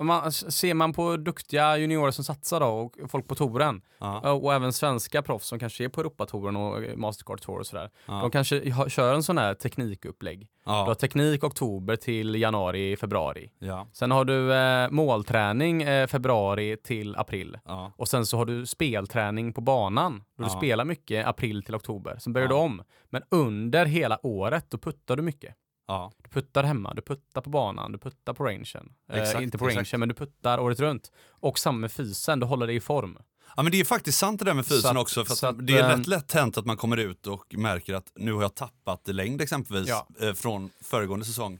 [0.00, 4.32] man, ser man på duktiga juniorer som satsar då och folk på touren Ja.
[4.32, 7.90] och även svenska proffs som kanske är på Europatouren och Mastercard Tour och sådär.
[8.06, 8.12] Ja.
[8.20, 10.48] De kanske ha, kör en sån här teknikupplägg.
[10.64, 10.94] Du har Ja.
[10.94, 13.50] teknik oktober till januari, februari.
[13.58, 13.86] Ja.
[13.92, 17.58] Sen har du eh, målträning eh, februari till april.
[17.64, 17.92] Ja.
[17.96, 20.56] Och sen så har du spelträning på banan, då du Ja.
[20.58, 22.16] spelar mycket april till oktober.
[22.20, 22.54] Sen börjar Ja.
[22.54, 22.82] du om.
[23.10, 25.54] Men under hela året, då puttar du mycket.
[25.86, 26.12] Ja.
[26.22, 28.92] Du puttar hemma, du puttar på banan, du puttar på rangen.
[29.12, 31.12] Exakt, eh, inte på rangen, men du puttar året runt.
[31.30, 33.18] Och samma med fysen, du håller dig i form.
[33.56, 35.24] ja, men det är faktiskt sant det där med fysen att- också.
[35.24, 38.12] För att det är ehm, rätt lätt hänt att man kommer ut och märker att
[38.16, 40.06] nu har jag tappat i längd exempelvis Ja.
[40.20, 41.58] eh, från föregående säsong.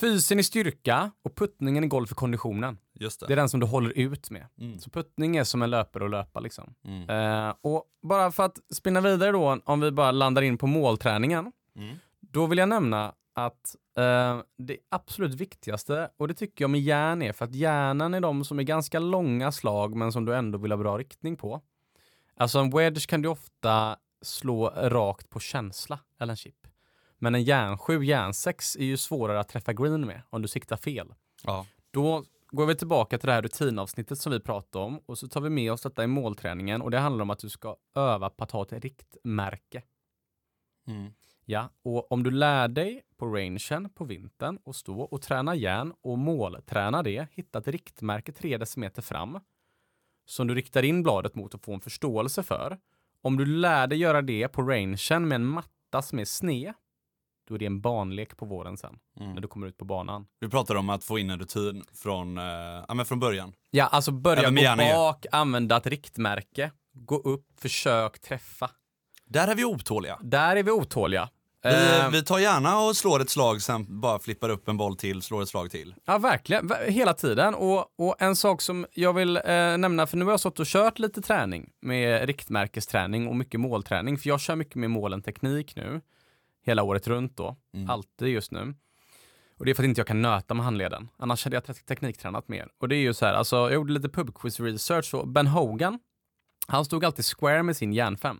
[0.00, 2.78] Fysen i styrka och puttningen i golf i konditionen.
[2.94, 3.26] Just det.
[3.26, 4.46] Det är den som du håller ut med.
[4.60, 4.78] Mm.
[4.78, 6.74] Så puttning är som en löpare att löpa liksom.
[6.84, 7.10] Mm.
[7.48, 11.52] Eh, och bara för att spinna vidare då, om vi bara landar in på målträningen.
[11.76, 11.96] Mm.
[12.20, 17.22] Då vill jag nämna att eh, det absolut viktigaste, och det tycker jag med järn
[17.22, 20.58] är, för att järnen är de som är ganska långa slag men som du ändå
[20.58, 21.60] vill ha bra riktning på.
[22.36, 26.66] Alltså en wedge kan du ofta slå rakt på känsla, eller en chip.
[27.18, 30.48] Men en järn 7, järn 6 är ju svårare att träffa green med om du
[30.48, 31.14] siktar fel.
[31.42, 31.66] Ja.
[31.90, 35.40] Då går vi tillbaka till det här rutinavsnittet som vi pratade om och så tar
[35.40, 38.44] vi med oss detta i målträningen och det handlar om att du ska öva på
[38.44, 39.82] att ha ett riktmärke.
[40.86, 41.12] Mm.
[41.48, 45.92] Ja, och om du lär dig på rangen på vintern och stå och träna järn
[46.02, 49.40] och målträna det, hitta ett riktmärke 3 decimeter fram
[50.28, 52.78] som du riktar in bladet mot och får en förståelse för.
[53.22, 56.72] Om du lär dig göra det på rangen med en matta som är sned,
[57.48, 59.40] då är det en banlek på våren sen, när Mm.
[59.42, 60.26] du kommer ut på banan.
[60.40, 62.44] Vi pratar om att få in en rutin från, eh,
[62.88, 63.52] ja, men från början.
[63.70, 68.70] Ja, alltså börja gå bak, använda ett riktmärke, gå upp, försök träffa.
[69.24, 70.18] Där är vi otåliga.
[70.22, 71.28] Där är vi otåliga.
[71.66, 74.96] Vi, Eh, vi tar gärna och slår ett slag, sen bara flippar upp en boll
[74.96, 75.94] till, slår ett slag till.
[76.04, 76.68] Ja, verkligen.
[76.68, 77.54] Ver- Hela tiden.
[77.54, 79.42] Och, och en sak som jag vill eh,
[79.78, 84.18] nämna, för nu har jag stått och kört lite träning med riktmärkesträning och mycket målträning,
[84.18, 86.00] för jag kör mycket med mål än teknik nu,
[86.66, 87.90] hela året runt då, Mm.
[87.90, 88.74] alltid just nu.
[89.58, 91.08] Och det är för att inte jag kan nöta med handleden.
[91.18, 92.68] Annars hade jag te- tekniktränat mer.
[92.80, 95.98] Och det är ju så här, alltså jag gjorde lite pubquiz research och Ben Hogan,
[96.68, 98.38] han stod alltid square med sin järn 5.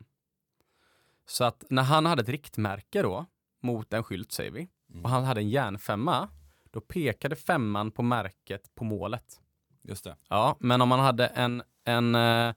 [1.26, 3.26] Så att när han hade ett riktmärke då,
[3.62, 5.04] mot en skylt säger vi, Mm.
[5.04, 6.28] och han hade en järnfemma,
[6.70, 9.40] då pekade femman på märket på målet.
[9.82, 10.16] Just det.
[10.28, 12.54] Ja, men om man hade en, en, eh,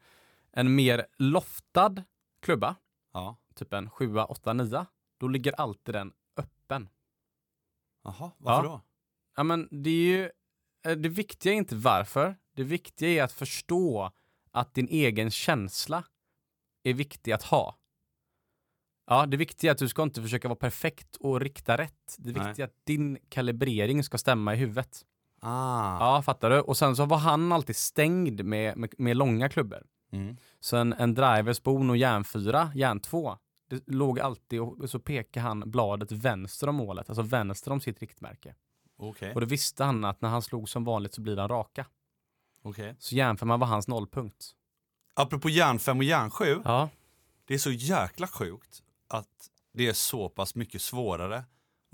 [0.51, 1.95] en mer loftad
[2.41, 2.75] klubba,
[3.13, 3.35] Ja.
[3.55, 4.85] typ en 7, 8, 9,
[5.17, 6.89] då ligger alltid den öppen.
[8.03, 8.71] Jaha, varför Ja.
[8.71, 8.81] då?
[9.35, 10.23] Ja, men det är ju,
[10.85, 14.11] eh, det viktiga är inte varför, det viktiga är att förstå
[14.51, 16.03] att din egen känsla
[16.83, 17.75] är viktig att ha.
[19.11, 22.15] Ja, det viktiga är att du ska inte försöka vara perfekt och rikta rätt.
[22.17, 25.05] Det viktiga är att din kalibrering ska stämma i huvudet.
[25.41, 26.15] Ah.
[26.15, 26.59] Ja, fattar du?
[26.59, 29.83] Och sen så var han alltid stängd med, med, med långa klubbor.
[30.11, 30.37] Mm.
[30.59, 33.37] Så en, en driver, spon och järnfyra, järn 2,
[33.69, 37.99] det låg alltid och så pekade han bladet vänster om målet, alltså vänster om sitt
[37.99, 38.55] riktmärke.
[38.97, 39.33] Okej.
[39.33, 41.85] Och då visste han att när han slog som vanligt så blir den raka.
[42.63, 42.95] Okej.
[42.99, 44.51] Så järnfemman var hans nollpunkt.
[45.13, 46.89] Apropå järn 5 och järn 7, Ja.
[47.45, 49.27] det är så jäkla sjukt att
[49.73, 51.43] det är så pass mycket svårare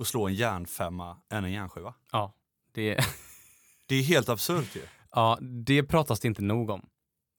[0.01, 1.93] att slå en järnfemma än en järnsjua.
[2.12, 2.34] Ja.
[2.71, 2.99] Det,
[3.88, 4.82] Det är helt absurt ju.
[5.12, 6.86] ja, det pratas det inte nog om.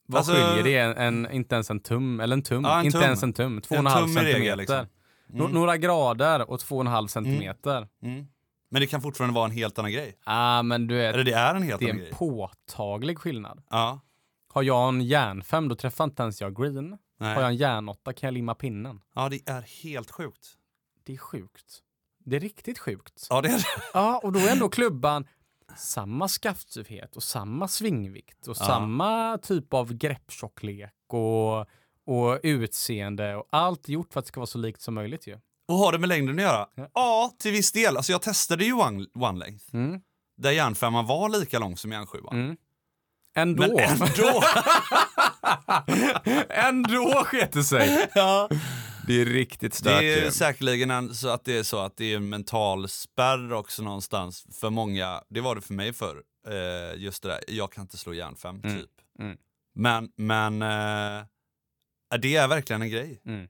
[0.08, 0.76] Vad Alltså- skiljer det?
[0.78, 3.04] En, en, inte ens en tum, eller en tum, Ja, en inte tum.
[3.04, 4.56] ens en tum, två och En en halv regel, centimeter.
[4.56, 4.86] liksom.
[5.40, 5.52] Mm.
[5.52, 7.88] Några grader och två och en halv centimeter.
[8.02, 8.26] Mm.
[8.70, 10.18] Men det kan fortfarande vara en helt annan grej.
[10.24, 12.14] ah, men du vet, Eller det är en helt det är annan en grej.
[12.18, 13.62] påtaglig skillnad.
[13.70, 14.00] Ja.
[14.48, 16.98] Har jag en järnfem, då träffar inte ens jag green.
[17.18, 17.34] Nej.
[17.34, 19.00] Har jag en järnåtta kan jag limma pinnen.
[19.14, 20.48] Ja, det är helt sjukt.
[21.04, 21.82] Det är sjukt.
[22.24, 23.26] Det är riktigt sjukt.
[23.30, 23.64] Ja, det är det.
[23.94, 25.26] Ja, och då är ändå klubban
[25.76, 28.64] samma skaftstyvhet och samma svingvikt och Ja.
[28.66, 31.60] samma typ av grepptjocklek och,
[32.06, 35.38] och utseende och allt gjort för att det ska vara så likt som möjligt ju.
[35.68, 36.68] Och har det med längden att göra?
[36.74, 36.88] Ja.
[36.94, 37.96] Ja, till viss del.
[37.96, 40.00] Alltså jag testade ju one, one length, Mm.
[40.36, 42.34] där järnfemman var lika lång som järnsjuan.
[42.40, 42.56] Mm.
[43.36, 43.62] Ändå.
[43.76, 44.42] Men ändå!
[46.48, 48.08] ändå sket det sig.
[48.14, 48.48] ja.
[49.06, 52.04] Det är riktigt Det stört är säkerligen en, så att det är så att det
[52.12, 55.22] är en mental spärr också någonstans för många.
[55.28, 56.22] Det var det för mig förr.
[56.48, 58.76] Eh, just det där, jag kan inte slå järnfem, Mm.
[58.80, 58.90] typ.
[59.18, 59.36] Mm.
[59.74, 61.24] Men, men eh,
[62.20, 63.20] det är verkligen en grej.
[63.26, 63.48] Mm.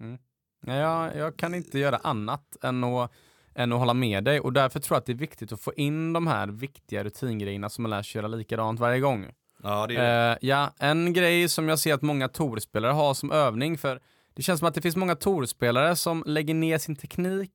[0.00, 0.18] Mm.
[0.66, 3.12] Ja, jag, jag kan inte göra annat än att,
[3.54, 5.72] än att hålla med dig och därför tror jag att det är viktigt att få
[5.74, 9.30] in de här viktiga rutingrejerna som man lär sig göra likadant varje gång.
[9.62, 10.32] Ja, det är det.
[10.32, 14.00] Eh, ja, en grej som jag ser att många torspelare har som övning, för
[14.34, 17.52] det känns som att det finns många torspelare som lägger ner sin teknik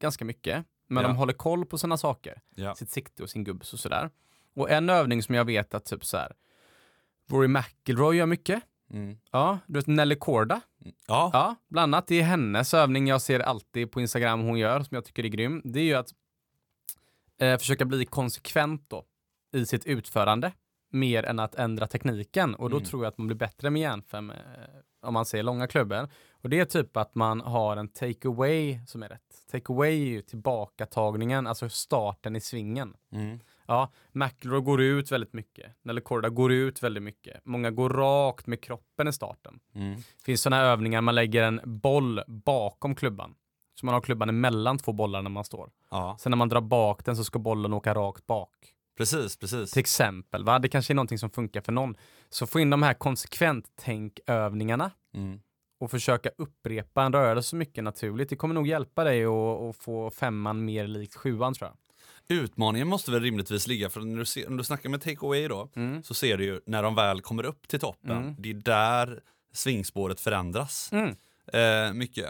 [0.00, 1.08] ganska mycket, men Ja.
[1.08, 2.74] de håller koll på sina saker, Ja.
[2.74, 4.10] sitt sikte och sin gubbs och sådär.
[4.54, 6.32] Och en övning som jag vet att typ så här,
[7.30, 8.62] Rory McIlroy gör mycket.
[8.90, 9.16] Mm.
[9.30, 10.60] Ja, du vet Nelly Korda.
[11.06, 11.30] Ja.
[11.32, 12.06] Ja, bland annat.
[12.06, 15.28] Det är hennes övning jag ser alltid på Instagram hon gör, som jag tycker är
[15.28, 15.62] grym.
[15.64, 16.08] Det är ju att
[17.40, 19.04] eh, försöka bli konsekvent då
[19.52, 20.52] i sitt utförande,
[20.92, 22.54] mer än att ändra tekniken.
[22.54, 22.86] Och då Mm.
[22.88, 24.36] tror jag att man blir bättre med järnfem, eh,
[25.02, 26.08] om man ser långa klubbor.
[26.42, 29.22] Och det är typ att man har en take-away som är rätt.
[29.52, 32.94] Take-away är ju tillbakatagningen, alltså starten i svingen.
[33.12, 33.40] Mm.
[33.70, 35.72] Ja, McIlroy går ut väldigt mycket.
[35.82, 37.40] Nelly Korda går ut väldigt mycket.
[37.44, 39.60] Många går rakt med kroppen i starten.
[39.74, 39.94] Mm.
[39.96, 43.34] Det finns sådana övningar man lägger en boll bakom klubban.
[43.80, 45.70] Så man har klubban emellan två bollar när man står.
[45.90, 48.50] Ja, Sen när man drar bak den så ska bollen åka rakt bak.
[48.98, 49.70] precis, precis.
[49.70, 50.58] Till exempel, va?
[50.58, 51.96] det kanske är någonting som funkar för någon.
[52.28, 55.40] Så få in de här konsekvent tänkövningarna Mm.
[55.80, 58.28] och försöka upprepa en rörelse så mycket naturligt.
[58.28, 61.76] Det kommer nog hjälpa dig att, att få femman mer likt sjuan tror jag.
[62.34, 65.70] Utmaningen måste väl rimligtvis ligga, för när du, ser, när du snackar med take-away då,
[65.76, 66.02] Mm.
[66.02, 68.34] så ser du ju när de väl kommer upp till toppen, Mm.
[68.38, 69.20] det är där
[69.52, 71.16] svingspåret förändras Mm.
[71.52, 72.26] eh, mycket.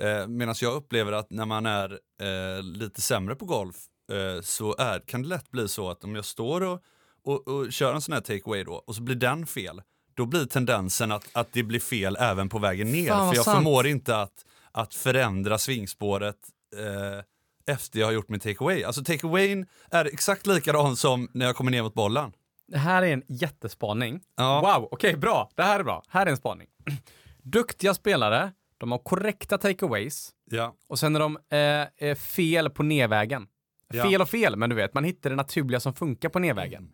[0.00, 3.76] Eh, Medan jag upplever att när man är eh, lite sämre på golf
[4.12, 6.82] eh, så är, kan det lätt bli så att om jag står och,
[7.24, 9.82] och, och kör en sån här take-away då och så blir den fel,
[10.14, 13.08] då blir tendensen att, att det blir fel även på vägen ner.
[13.08, 13.56] Fan, för jag sant.
[13.56, 16.36] förmår inte att, att förändra svingspåret
[16.76, 17.24] eh,
[17.66, 18.84] efter jag har gjort min take-away.
[18.86, 22.32] Alltså take-awayn är exakt likadan som när jag kommer ner mot bollen.
[22.68, 24.20] Det här är en jättespaning.
[24.36, 24.60] Ja.
[24.60, 25.50] Wow, okej bra.
[25.54, 26.02] Det här är bra.
[26.08, 26.66] Här är en spaning.
[27.42, 30.74] Duktiga spelare, de har korrekta takeaways Ja.
[30.88, 33.46] och sen är de eh, eh, fel på nedvägen.
[33.92, 34.02] Ja.
[34.04, 36.88] Fel och fel, men du vet, man hittar det naturliga som funkar på nedvägen.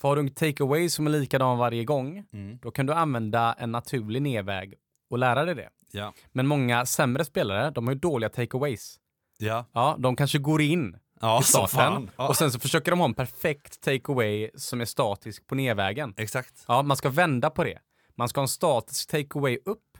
[0.00, 2.58] För har du en takeaway som är likadan varje gång, Mm.
[2.62, 4.74] då kan du använda en naturlig nedväg
[5.10, 5.68] och lära dig det.
[5.90, 6.12] Ja.
[6.32, 8.96] Men många sämre spelare, de har ju dåliga takeaways.
[9.38, 9.64] Ja.
[9.72, 12.10] Ja, de kanske går in Ja, i starten.
[12.16, 12.28] Ja.
[12.28, 16.14] och sen så försöker de ha en perfekt takeaway som är statisk på nedvägen.
[16.16, 16.64] Exakt.
[16.68, 17.78] Ja, man ska vända på det.
[18.16, 19.98] Man ska ha en statisk takeaway upp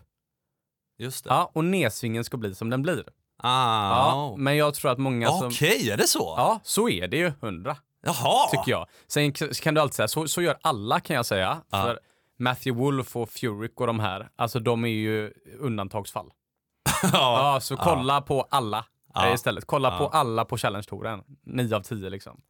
[0.99, 1.31] Just det.
[1.31, 3.05] ja, och nedsvingen ska bli som den blir.
[3.39, 3.89] Ah.
[3.99, 5.47] Ja, men jag tror att många som...
[5.47, 6.35] Okej, är det så?
[6.37, 8.49] Ja, så är det ju, hundra, Jaha!
[8.51, 8.87] tycker jag.
[9.07, 11.63] Sen kan du alltid säga, så, så gör alla kan jag säga.
[11.71, 11.83] Ja.
[11.83, 12.01] För
[12.39, 16.31] Matthew Wolf och Furyk och de här, alltså de är ju undantagsfall.
[17.03, 17.09] ja.
[17.13, 18.85] Ja, så kolla på alla
[19.17, 19.29] Ja.
[19.29, 19.65] eh, istället.
[19.67, 19.99] Kolla Ja.
[19.99, 21.23] på alla på Challenge-touren.
[21.45, 22.41] 9 av 10 liksom.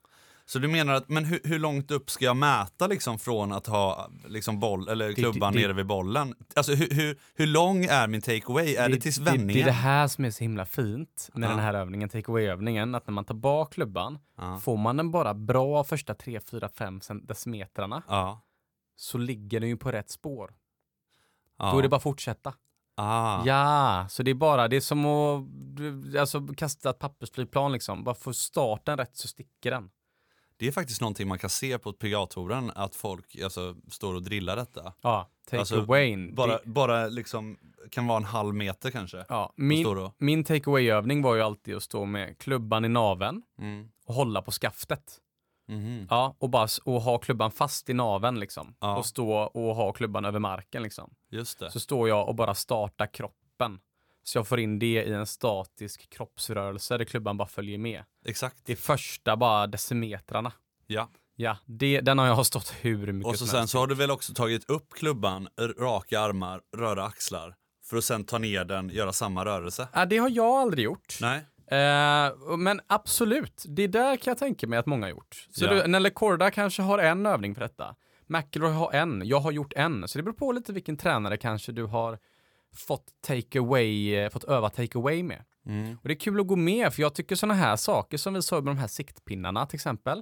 [0.49, 3.67] Så du menar att, men hur, hur långt upp ska jag mäta liksom från att
[3.67, 6.35] ha liksom boll, eller klubban det- nere vid bollen?
[6.57, 8.75] Alltså hur, hur, hur lång är min takeaway?
[8.75, 9.55] Är det, tills det, vändningen?
[9.55, 11.51] det är det här som är så himla fint med Ja.
[11.51, 14.59] den här övningen, takeaway-övningen, att när man tar bak klubban, Ja.
[14.59, 18.41] får man den bara bra första 3, 4, 5 decimetrarna Ja.
[18.97, 20.55] så ligger den ju på rätt spår.
[21.59, 21.71] ja.
[21.73, 22.55] Då är det bara att fortsätta.
[22.99, 23.43] Ah.
[23.47, 28.05] Ja, så det är bara, det är som att alltså, kasta ett pappersflygplan liksom.
[28.05, 29.91] Bara få starten rätt så sticker den.
[30.59, 34.57] Det är faktiskt någonting man kan se på PGA-touren, att folk alltså, står och drillar
[34.57, 34.93] detta.
[35.03, 36.33] Ja, take Alltså, away.
[36.33, 37.59] Bara, bara liksom,
[37.91, 39.25] kan vara en halv meter kanske.
[39.29, 39.87] ja, min,
[40.19, 43.89] min take away-övning var ju alltid att stå med klubban i naven Mm.
[44.07, 45.19] och hålla på skaftet.
[45.69, 46.07] Mhm.
[46.11, 48.75] Ja, och bara och ha klubban fast i naven liksom.
[48.81, 48.97] Ja.
[48.97, 51.15] Och stå och ha klubban över marken liksom.
[51.31, 51.71] Just det.
[51.71, 53.81] Så står jag och bara startar kroppen.
[54.23, 58.05] Så jag får in det i en statisk kroppsrörelse där klubban bara följer med.
[58.25, 58.57] Exakt.
[58.65, 60.53] Det första bara decimetrarna.
[60.87, 61.09] Ja.
[61.39, 63.73] Ja, det, den har jag stått hur mycket Och så sen helst.
[63.73, 65.49] så har du väl också tagit upp klubban,
[65.79, 67.55] raka armar, röra axlar.
[67.85, 69.89] För att sen ta ner den, göra samma rörelse.
[69.93, 71.19] Ja, det har jag aldrig gjort.
[71.21, 71.47] Nej.
[71.71, 75.47] Eh, men absolut, det där kan jag tänka mig att många har gjort.
[75.51, 75.75] Så Ja.
[75.75, 77.97] du, Nelle Korda kanske har en övning på detta.
[78.27, 80.09] McIlroy har en, jag har gjort en.
[80.09, 82.19] Så det beror på lite vilken tränare kanske du har
[82.75, 85.45] fått take away, eh, fått öva take away med.
[85.67, 85.99] Mm.
[86.03, 88.43] Och det är kul att gå med, för jag tycker sådana här saker som vi
[88.43, 90.19] sa med de här siktpinnarna till exempel.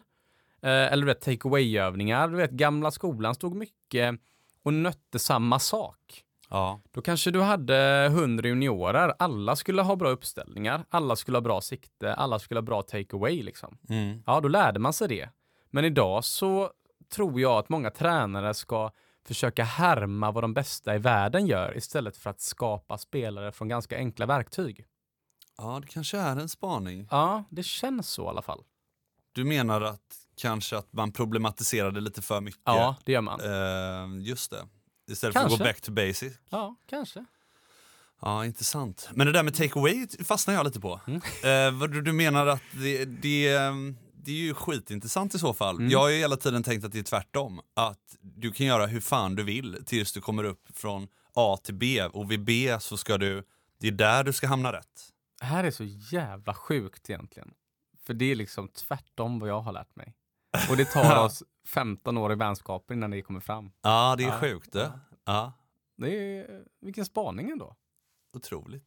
[0.62, 2.28] Eh, eller du vet, take away-övningar.
[2.28, 4.14] Du vet, gamla skolan stod mycket
[4.62, 6.23] och nötte samma sak.
[6.50, 6.80] Ja.
[6.92, 9.14] Då kanske du hade 100 juniorer.
[9.18, 13.16] Alla skulle ha bra uppställningar, alla skulle ha bra sikte, alla skulle ha bra take
[13.16, 13.78] away liksom.
[13.88, 14.22] Mm.
[14.26, 15.28] Ja, då lärde man sig det.
[15.70, 16.70] Men idag så
[17.14, 18.90] tror jag att många tränare ska
[19.26, 23.96] försöka härma vad de bästa i världen gör istället för att skapa spelare från ganska
[23.96, 24.86] enkla verktyg.
[25.58, 27.08] ja, det kanske är en spaning.
[27.10, 28.62] Ja, det känns så i alla fall.
[29.32, 32.60] Du menar att kanske att man problematiserade lite för mycket?
[32.64, 33.40] Ja, det gör man.
[33.40, 34.66] Eh, just det.
[35.10, 35.58] Istället för att Kanske.
[35.58, 36.32] gå back to basic.
[36.50, 37.24] Ja, kanske.
[38.20, 39.08] Ja, intressant.
[39.14, 41.00] Men det där med take away fastnar jag lite på.
[41.06, 41.82] Mm.
[41.82, 45.76] Eh, du menar att det, det, ehm, det är ju skitintressant i så fall.
[45.76, 45.90] Mm.
[45.90, 47.60] Jag har ju hela tiden tänkt att det är tvärtom.
[47.74, 51.74] Att du kan göra hur fan du vill tills du kommer upp från A till
[51.74, 53.44] B och vid B så ska du,
[53.80, 55.10] det är där du ska hamna rätt.
[55.40, 57.50] Det här är så jävla sjukt egentligen.
[58.06, 60.14] För det är liksom tvärtom vad jag har lärt mig.
[60.70, 63.72] Och det tar oss 15 år i vänskapen innan det kommer fram.
[63.82, 64.38] Ja, det är Ja.
[64.40, 64.92] sjukt det.
[65.24, 65.52] Ja,
[65.96, 67.76] Det är, vilken spaning ändå.
[68.36, 68.84] otroligt.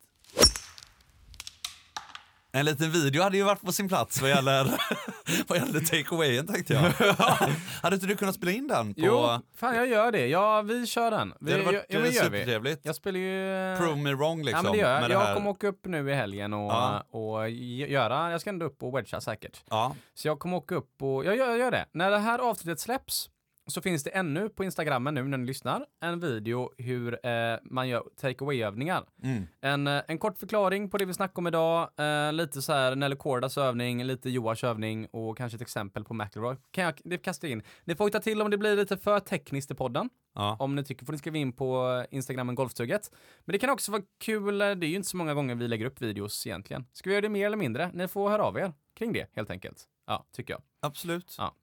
[2.57, 4.63] En liten video hade ju varit på sin plats vad gäller,
[5.47, 6.81] vad gäller take-awayen tänkte jag.
[7.81, 8.93] hade inte du kunnat spela in den?
[8.93, 10.27] På, Jo, fan jag gör det.
[10.27, 11.33] Ja, vi kör den.
[11.39, 12.81] Vi, det hade varit ja, supertrevligt.
[12.83, 13.77] Jag spelar ju...
[13.77, 14.65] Prove me wrong liksom.
[14.65, 15.27] Ja men det gör jag.
[15.27, 17.03] Jag kommer åka upp nu i helgen och, Ja.
[17.11, 19.63] och göra, jag ska ändå upp och wedga säkert.
[19.69, 21.85] Ja, Så jag kommer åka upp och, jag gör, jag gör det.
[21.91, 23.29] När det här avsnittet släpps
[23.67, 27.88] så finns det ännu på Instagrammen nu när ni lyssnar en video hur eh, man
[27.89, 29.03] gör take away-övningar.
[29.23, 29.47] mm.
[29.62, 32.95] En, eh, en kort förklaring på det vi snackar om idag, eh, lite så här
[32.95, 36.56] Nelly Cordas övning, lite Joars övning och kanske ett exempel på McElroy.
[36.71, 37.63] Kan jag det kastar in.
[37.84, 40.10] Ni får ta till om det blir lite för tekniskt i podden.
[40.36, 40.58] ja.
[40.60, 43.12] Om ni tycker får ni skriva in på Instagramen Golftugget.
[43.45, 45.67] Men det kan också vara kul, eh, det är ju inte så många gånger vi
[45.67, 46.86] lägger upp videos egentligen.
[46.93, 47.91] Ska vi göra det mer eller mindre?
[47.93, 49.84] Ni får höra av er kring det helt enkelt.
[50.08, 50.62] Ja, tycker jag.
[50.82, 51.36] absolut.
[51.38, 51.56] Ja.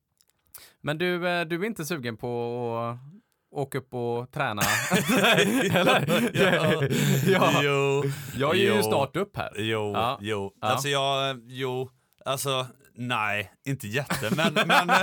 [0.81, 2.29] Men du, eh, du är inte sugen på
[2.79, 2.99] att
[3.59, 4.63] åka upp och träna?
[5.75, 6.31] eller?
[6.35, 6.83] Ja.
[7.27, 7.61] ja.
[7.63, 8.03] Jo,
[8.37, 8.83] Jag är ju Jo.
[8.83, 9.53] snart upp här.
[9.57, 10.19] jo, Ja.
[10.21, 10.53] jo.
[10.61, 10.67] Ja.
[10.69, 11.91] Alltså jag, jo,
[12.25, 14.87] alltså nej, inte jätte, men, men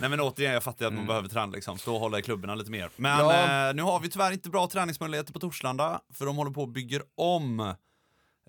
[0.00, 2.54] Nej men återigen, jag fattar att man behöver träna liksom, stå och hålla i klubborna
[2.54, 2.90] lite mer.
[2.96, 3.26] Men Mm.
[3.26, 3.68] Ja.
[3.68, 6.68] eh, nu har vi tyvärr inte bra träningsmöjligheter på Torslanda, för de håller på och
[6.68, 7.60] bygger om.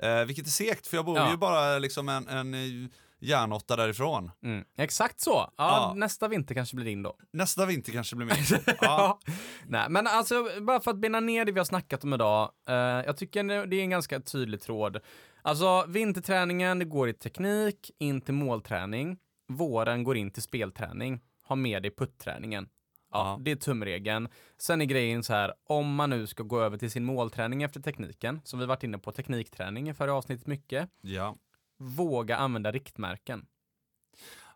[0.02, 1.32] Eh, vilket är segt, för jag bor Ja.
[1.32, 2.90] ju bara liksom en, en eh,
[3.22, 4.32] järnåtta därifrån.
[4.44, 4.64] Mm.
[4.78, 5.32] Exakt så.
[5.32, 5.94] Ja, Ja.
[5.96, 7.16] Nästa vinter kanske blir din då.
[7.34, 8.76] Nästa vinter kanske blir min.
[8.82, 9.20] ja.
[9.68, 12.52] Nej, men alltså bara för att bena ner det vi har snackat om idag.
[12.68, 14.98] Eh, jag tycker det är en ganska tydlig tråd.
[15.42, 19.18] Alltså vinterträningen, det går i teknik, in till målträning.
[19.48, 21.20] Våren går in till spelträning.
[21.48, 22.68] Ha med dig putträningen.
[23.14, 23.38] Ja, Ja.
[23.42, 24.30] det är tumregeln.
[24.58, 27.80] Sen är grejen så här, om man nu ska gå över till sin målträning efter
[27.82, 31.36] tekniken, som vi varit inne på teknikträning i förra avsnittet mycket, ja.
[31.82, 33.46] Våga använda riktmärken.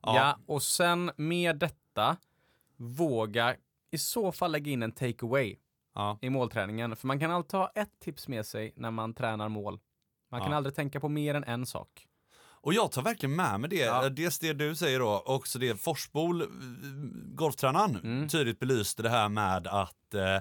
[0.01, 0.15] Ja.
[0.15, 2.17] Ja, och sen med detta,
[2.77, 3.55] våga
[3.91, 5.55] i så fall lägga in en take-away
[5.95, 6.17] ja.
[6.21, 6.95] i målträningen.
[6.95, 9.79] För man kan alltid ha ett tips med sig när man tränar mål.
[10.31, 10.57] Man kan Ja.
[10.57, 12.07] aldrig tänka på mer än en sak.
[12.37, 13.75] Och jag tar verkligen med mig det.
[13.75, 14.09] Ja.
[14.09, 16.47] Dels det du säger då, och också det Forsbol, eh,
[17.33, 18.27] golftränaren, Mm.
[18.29, 20.39] tydligt belyste det här med att eh,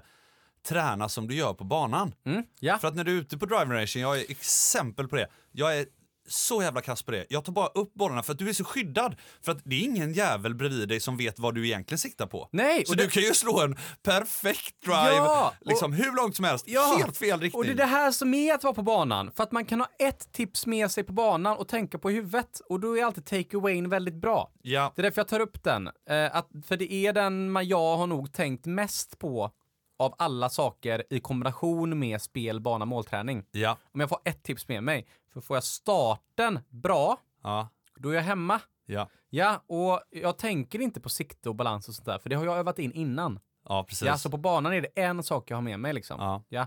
[0.63, 2.15] träna som du gör på banan.
[2.25, 2.79] Mm, ja.
[2.79, 5.29] För att när du är ute på driving racing, jag är exempel på det.
[5.53, 5.87] Jag är
[6.29, 7.27] så jävla kass på det.
[7.29, 9.17] Jag tar bara upp bollarna för att du är så skyddad.
[9.43, 12.49] För att det är ingen jävel bredvid dig som vet vad du egentligen siktar på.
[12.53, 16.17] Nej, Så och du det, kan ju slå en perfekt drive, Ja, och- liksom hur
[16.17, 17.59] långt som helst, Ja, helt fel riktning.
[17.59, 19.31] och det är det här som är att vara på banan.
[19.37, 22.61] För att man kan ha ett tips med sig på banan och tänka på huvudet.
[22.69, 24.51] Och då är alltid take-awayn väldigt bra.
[24.63, 25.87] Ja, Det är därför jag tar upp den.
[26.11, 29.51] Eh, att, för det är den man, jag har nog tänkt mest på
[29.97, 33.45] av alla saker i kombination med spel, bana, målträning.
[33.51, 38.11] ja, Om jag får ett tips med mig, för får jag starten bra, ja, då
[38.11, 38.61] är jag hemma.
[38.87, 39.09] ja.
[39.31, 42.45] Ja, och jag tänker inte på sikte och balans och sånt där, för det har
[42.45, 43.41] jag övat in innan.
[43.69, 44.07] Ja, precis.
[44.07, 46.21] Ja, så på banan är det en sak jag har med mig liksom.
[46.21, 46.45] Ja.
[46.49, 46.67] Ja.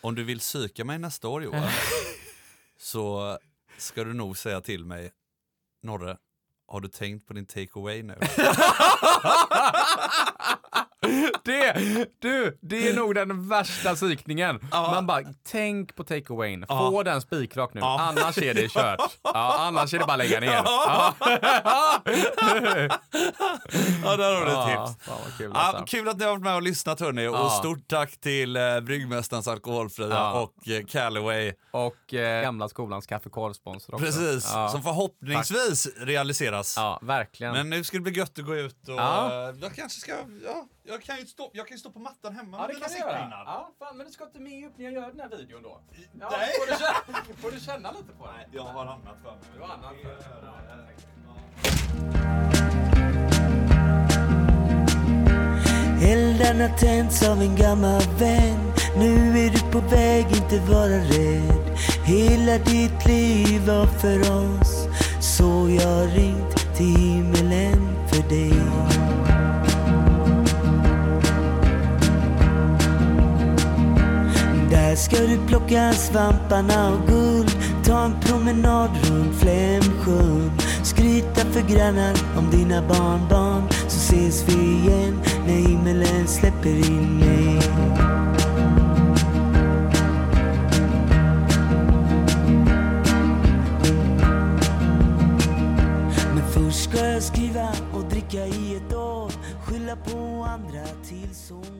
[0.00, 1.62] Om du vill psyka mig nästa år Johan,
[2.78, 3.38] så
[3.78, 5.10] ska du nog säga till mig,
[5.82, 6.16] Norre,
[6.66, 8.14] har du tänkt på din take away nu?
[11.44, 11.72] Det,
[12.18, 14.60] du, det är nog den värsta psykningen.
[14.72, 16.64] Man bara, tänk på take awayn.
[16.68, 19.00] Få den spikrak nu, annars är det kört.
[19.22, 20.52] Ja, annars är det bara lägga ner.
[20.64, 21.14] Ja.
[24.04, 25.36] Ja, där har du ett Ja, tips.
[25.38, 25.84] kul Ja, alltså.
[25.84, 27.50] kul att ni har varit med och lyssnat hörni och Ja.
[27.50, 30.40] stort tack till eh, Bryggmästarens Alkoholfria Ja.
[30.40, 31.52] och eh, Callaway.
[31.70, 34.06] Och eh, gamla skolans kaffekorvsponsor också.
[34.06, 36.74] Precis, Ja, som förhoppningsvis realiseras.
[36.76, 37.52] ja verkligen.
[37.52, 39.26] Men nu ska det bli gött att gå ut och Ja.
[39.48, 40.12] eh, jag kanske ska,
[40.44, 43.42] ja, jag kan ju stå, jag kan stå på mattan hemma Ja, med mina sittpinnar.
[43.46, 45.80] Ja, fan, men du ska inte med upp när jag gör den här videon då?
[46.20, 46.48] Ja, Nej.
[46.58, 48.56] Får, du känna, får du känna lite på det?
[48.56, 49.40] Jag har annat för mig.
[49.54, 50.96] Du har annat för dig.
[56.02, 62.58] Eldarna tänds av en gammal vän Nu är du på väg, inte vara rädd Hela
[62.58, 64.88] ditt liv var för oss
[65.20, 68.99] Så jag ringt till himmelen för dig
[74.90, 77.50] Där ska du plocka svamparna och guld.
[77.84, 80.50] Ta en promenad runt Flemsjön
[80.82, 83.68] Skryta för grannar om dina barnbarn.
[83.70, 87.60] Så ses vi igen när himmelen släpper in mig.
[96.34, 99.32] Men först ska jag skriva och dricka i ett år.
[99.64, 101.79] Skylla på andra tills hon